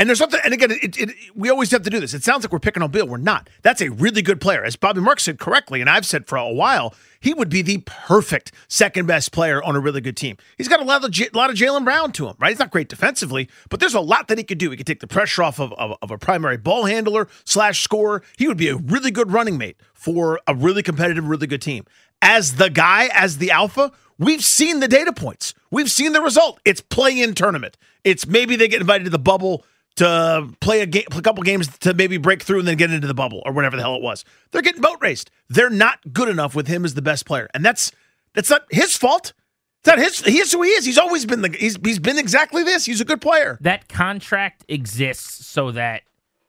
And 0.00 0.08
there's 0.08 0.18
something, 0.18 0.40
and 0.42 0.54
again, 0.54 0.70
it, 0.70 0.98
it, 0.98 1.14
we 1.34 1.50
always 1.50 1.70
have 1.72 1.82
to 1.82 1.90
do 1.90 2.00
this. 2.00 2.14
It 2.14 2.24
sounds 2.24 2.42
like 2.42 2.50
we're 2.50 2.58
picking 2.58 2.82
on 2.82 2.90
Bill. 2.90 3.06
We're 3.06 3.18
not. 3.18 3.50
That's 3.60 3.82
a 3.82 3.90
really 3.90 4.22
good 4.22 4.40
player. 4.40 4.64
As 4.64 4.74
Bobby 4.74 5.02
Marks 5.02 5.24
said 5.24 5.38
correctly, 5.38 5.82
and 5.82 5.90
I've 5.90 6.06
said 6.06 6.26
for 6.26 6.36
a 6.36 6.50
while, 6.50 6.94
he 7.20 7.34
would 7.34 7.50
be 7.50 7.60
the 7.60 7.82
perfect 7.84 8.50
second 8.66 9.04
best 9.04 9.30
player 9.30 9.62
on 9.62 9.76
a 9.76 9.78
really 9.78 10.00
good 10.00 10.16
team. 10.16 10.38
He's 10.56 10.68
got 10.68 10.80
a 10.80 10.84
lot 10.84 11.04
of 11.04 11.34
lot 11.34 11.50
of 11.50 11.56
Jaylen 11.56 11.84
Brown 11.84 12.12
to 12.12 12.28
him, 12.28 12.34
right? 12.38 12.48
He's 12.48 12.58
not 12.58 12.70
great 12.70 12.88
defensively, 12.88 13.50
but 13.68 13.78
there's 13.78 13.92
a 13.92 14.00
lot 14.00 14.28
that 14.28 14.38
he 14.38 14.44
could 14.44 14.56
do. 14.56 14.70
He 14.70 14.78
could 14.78 14.86
take 14.86 15.00
the 15.00 15.06
pressure 15.06 15.42
off 15.42 15.60
of, 15.60 15.74
of, 15.74 15.98
of 16.00 16.10
a 16.10 16.16
primary 16.16 16.56
ball 16.56 16.86
handler 16.86 17.28
slash 17.44 17.82
scorer. 17.82 18.22
He 18.38 18.48
would 18.48 18.56
be 18.56 18.68
a 18.70 18.76
really 18.76 19.10
good 19.10 19.30
running 19.30 19.58
mate 19.58 19.76
for 19.92 20.40
a 20.46 20.54
really 20.54 20.82
competitive, 20.82 21.28
really 21.28 21.46
good 21.46 21.60
team. 21.60 21.84
As 22.22 22.54
the 22.54 22.70
guy, 22.70 23.10
as 23.12 23.36
the 23.36 23.50
alpha, 23.50 23.92
we've 24.18 24.42
seen 24.42 24.80
the 24.80 24.88
data 24.88 25.12
points. 25.12 25.52
We've 25.70 25.90
seen 25.90 26.14
the 26.14 26.22
result. 26.22 26.58
It's 26.64 26.80
play-in 26.80 27.34
tournament. 27.34 27.76
It's 28.02 28.26
maybe 28.26 28.56
they 28.56 28.66
get 28.66 28.80
invited 28.80 29.04
to 29.04 29.10
the 29.10 29.18
bubble 29.18 29.66
to 30.00 30.48
play 30.60 30.80
a, 30.82 30.86
game, 30.86 31.04
a 31.12 31.22
couple 31.22 31.42
games 31.42 31.68
to 31.78 31.94
maybe 31.94 32.16
break 32.18 32.42
through 32.42 32.58
and 32.58 32.68
then 32.68 32.76
get 32.76 32.90
into 32.90 33.06
the 33.06 33.14
bubble 33.14 33.40
or 33.46 33.52
whatever 33.52 33.76
the 33.76 33.82
hell 33.82 33.94
it 33.96 34.02
was. 34.02 34.24
They're 34.50 34.62
getting 34.62 34.82
boat 34.82 34.98
raced. 35.00 35.30
They're 35.48 35.70
not 35.70 35.98
good 36.12 36.28
enough 36.28 36.54
with 36.54 36.66
him 36.66 36.84
as 36.84 36.94
the 36.94 37.02
best 37.02 37.24
player, 37.26 37.48
and 37.54 37.64
that's 37.64 37.92
that's 38.34 38.50
not 38.50 38.62
his 38.70 38.96
fault. 38.96 39.32
It's 39.80 39.86
not 39.86 39.98
his. 39.98 40.20
He 40.20 40.38
is 40.40 40.52
who 40.52 40.62
he 40.62 40.68
is. 40.70 40.84
He's 40.84 40.98
always 40.98 41.24
been 41.24 41.40
the. 41.42 41.48
He's 41.50 41.78
he's 41.82 41.98
been 41.98 42.18
exactly 42.18 42.62
this. 42.62 42.84
He's 42.84 43.00
a 43.00 43.04
good 43.04 43.20
player. 43.22 43.56
that 43.62 43.88
contract 43.88 44.64
exists 44.68 45.46
so 45.46 45.70
that 45.72 46.02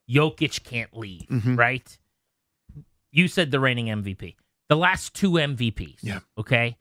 Jokic 0.10 0.64
can't 0.64 0.96
leave, 0.98 1.28
Mm-hmm. 1.30 1.56
right? 1.56 1.98
You 3.12 3.28
said 3.28 3.52
the 3.52 3.60
reigning 3.60 3.88
MVP. 3.88 4.36
the 4.70 4.76
last 4.78 5.14
two 5.14 5.32
MVPs. 5.32 6.00
Yeah. 6.02 6.20
Okay. 6.38 6.78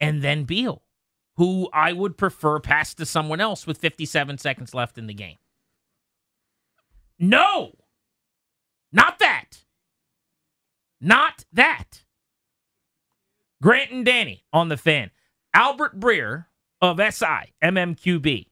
And 0.00 0.22
then 0.22 0.44
Beal, 0.44 0.82
who 1.36 1.68
I 1.72 1.92
would 1.92 2.16
prefer 2.16 2.58
pass 2.60 2.94
to 2.94 3.06
someone 3.06 3.40
else 3.40 3.66
with 3.66 3.78
57 3.78 4.38
seconds 4.38 4.74
left 4.74 4.98
in 4.98 5.06
the 5.06 5.14
game. 5.14 5.36
No, 7.22 7.70
not 8.92 9.20
that. 9.20 9.62
Not 11.00 11.44
that. 11.52 12.02
Grant 13.62 13.92
and 13.92 14.04
Danny 14.04 14.44
on 14.52 14.68
the 14.68 14.76
fan. 14.76 15.12
Albert 15.54 16.00
Breer 16.00 16.46
of 16.80 16.98
SI, 16.98 17.52
MMQB, 17.62 18.48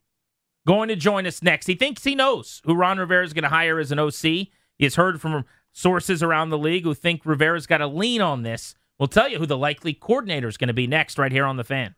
going 0.69 0.89
to 0.89 0.95
join 0.95 1.27
us 1.27 1.43
next. 1.43 1.67
He 1.67 1.75
thinks 1.75 2.05
he 2.05 2.15
knows 2.15 2.63
who 2.65 2.77
Ron 2.77 2.99
Rivera 2.99 3.25
is 3.25 3.33
going 3.33 3.43
to 3.43 3.49
hire 3.49 3.81
as 3.81 3.91
an 3.91 3.99
OC. 3.99 4.23
He 4.23 4.51
has 4.83 4.95
heard 4.95 5.21
from 5.21 5.45
sources 5.73 6.23
around 6.23 6.51
the 6.51 6.59
league 6.59 6.85
who 6.85 6.95
think 6.95 7.27
Rivera's 7.27 7.67
got 7.67 7.81
a 7.81 7.89
lean 7.89 8.21
on 8.21 8.45
this. 8.45 8.77
We'll 9.01 9.09
tell 9.09 9.29
you 9.29 9.39
who 9.39 9.47
the 9.47 9.59
likely 9.59 9.95
coordinator 9.95 10.47
is 10.47 10.57
going 10.57 10.69
to 10.69 10.75
be 10.75 10.87
next, 10.87 11.19
right 11.19 11.33
here 11.33 11.45
on 11.45 11.57
the 11.57 11.65
fan. 11.65 11.97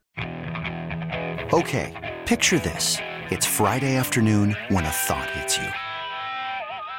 Okay, 1.52 2.16
picture 2.24 2.58
this. 2.58 2.96
It's 3.28 3.44
Friday 3.44 3.94
afternoon 3.96 4.56
when 4.68 4.86
a 4.86 4.90
thought 4.90 5.28
hits 5.30 5.58
you. 5.58 5.68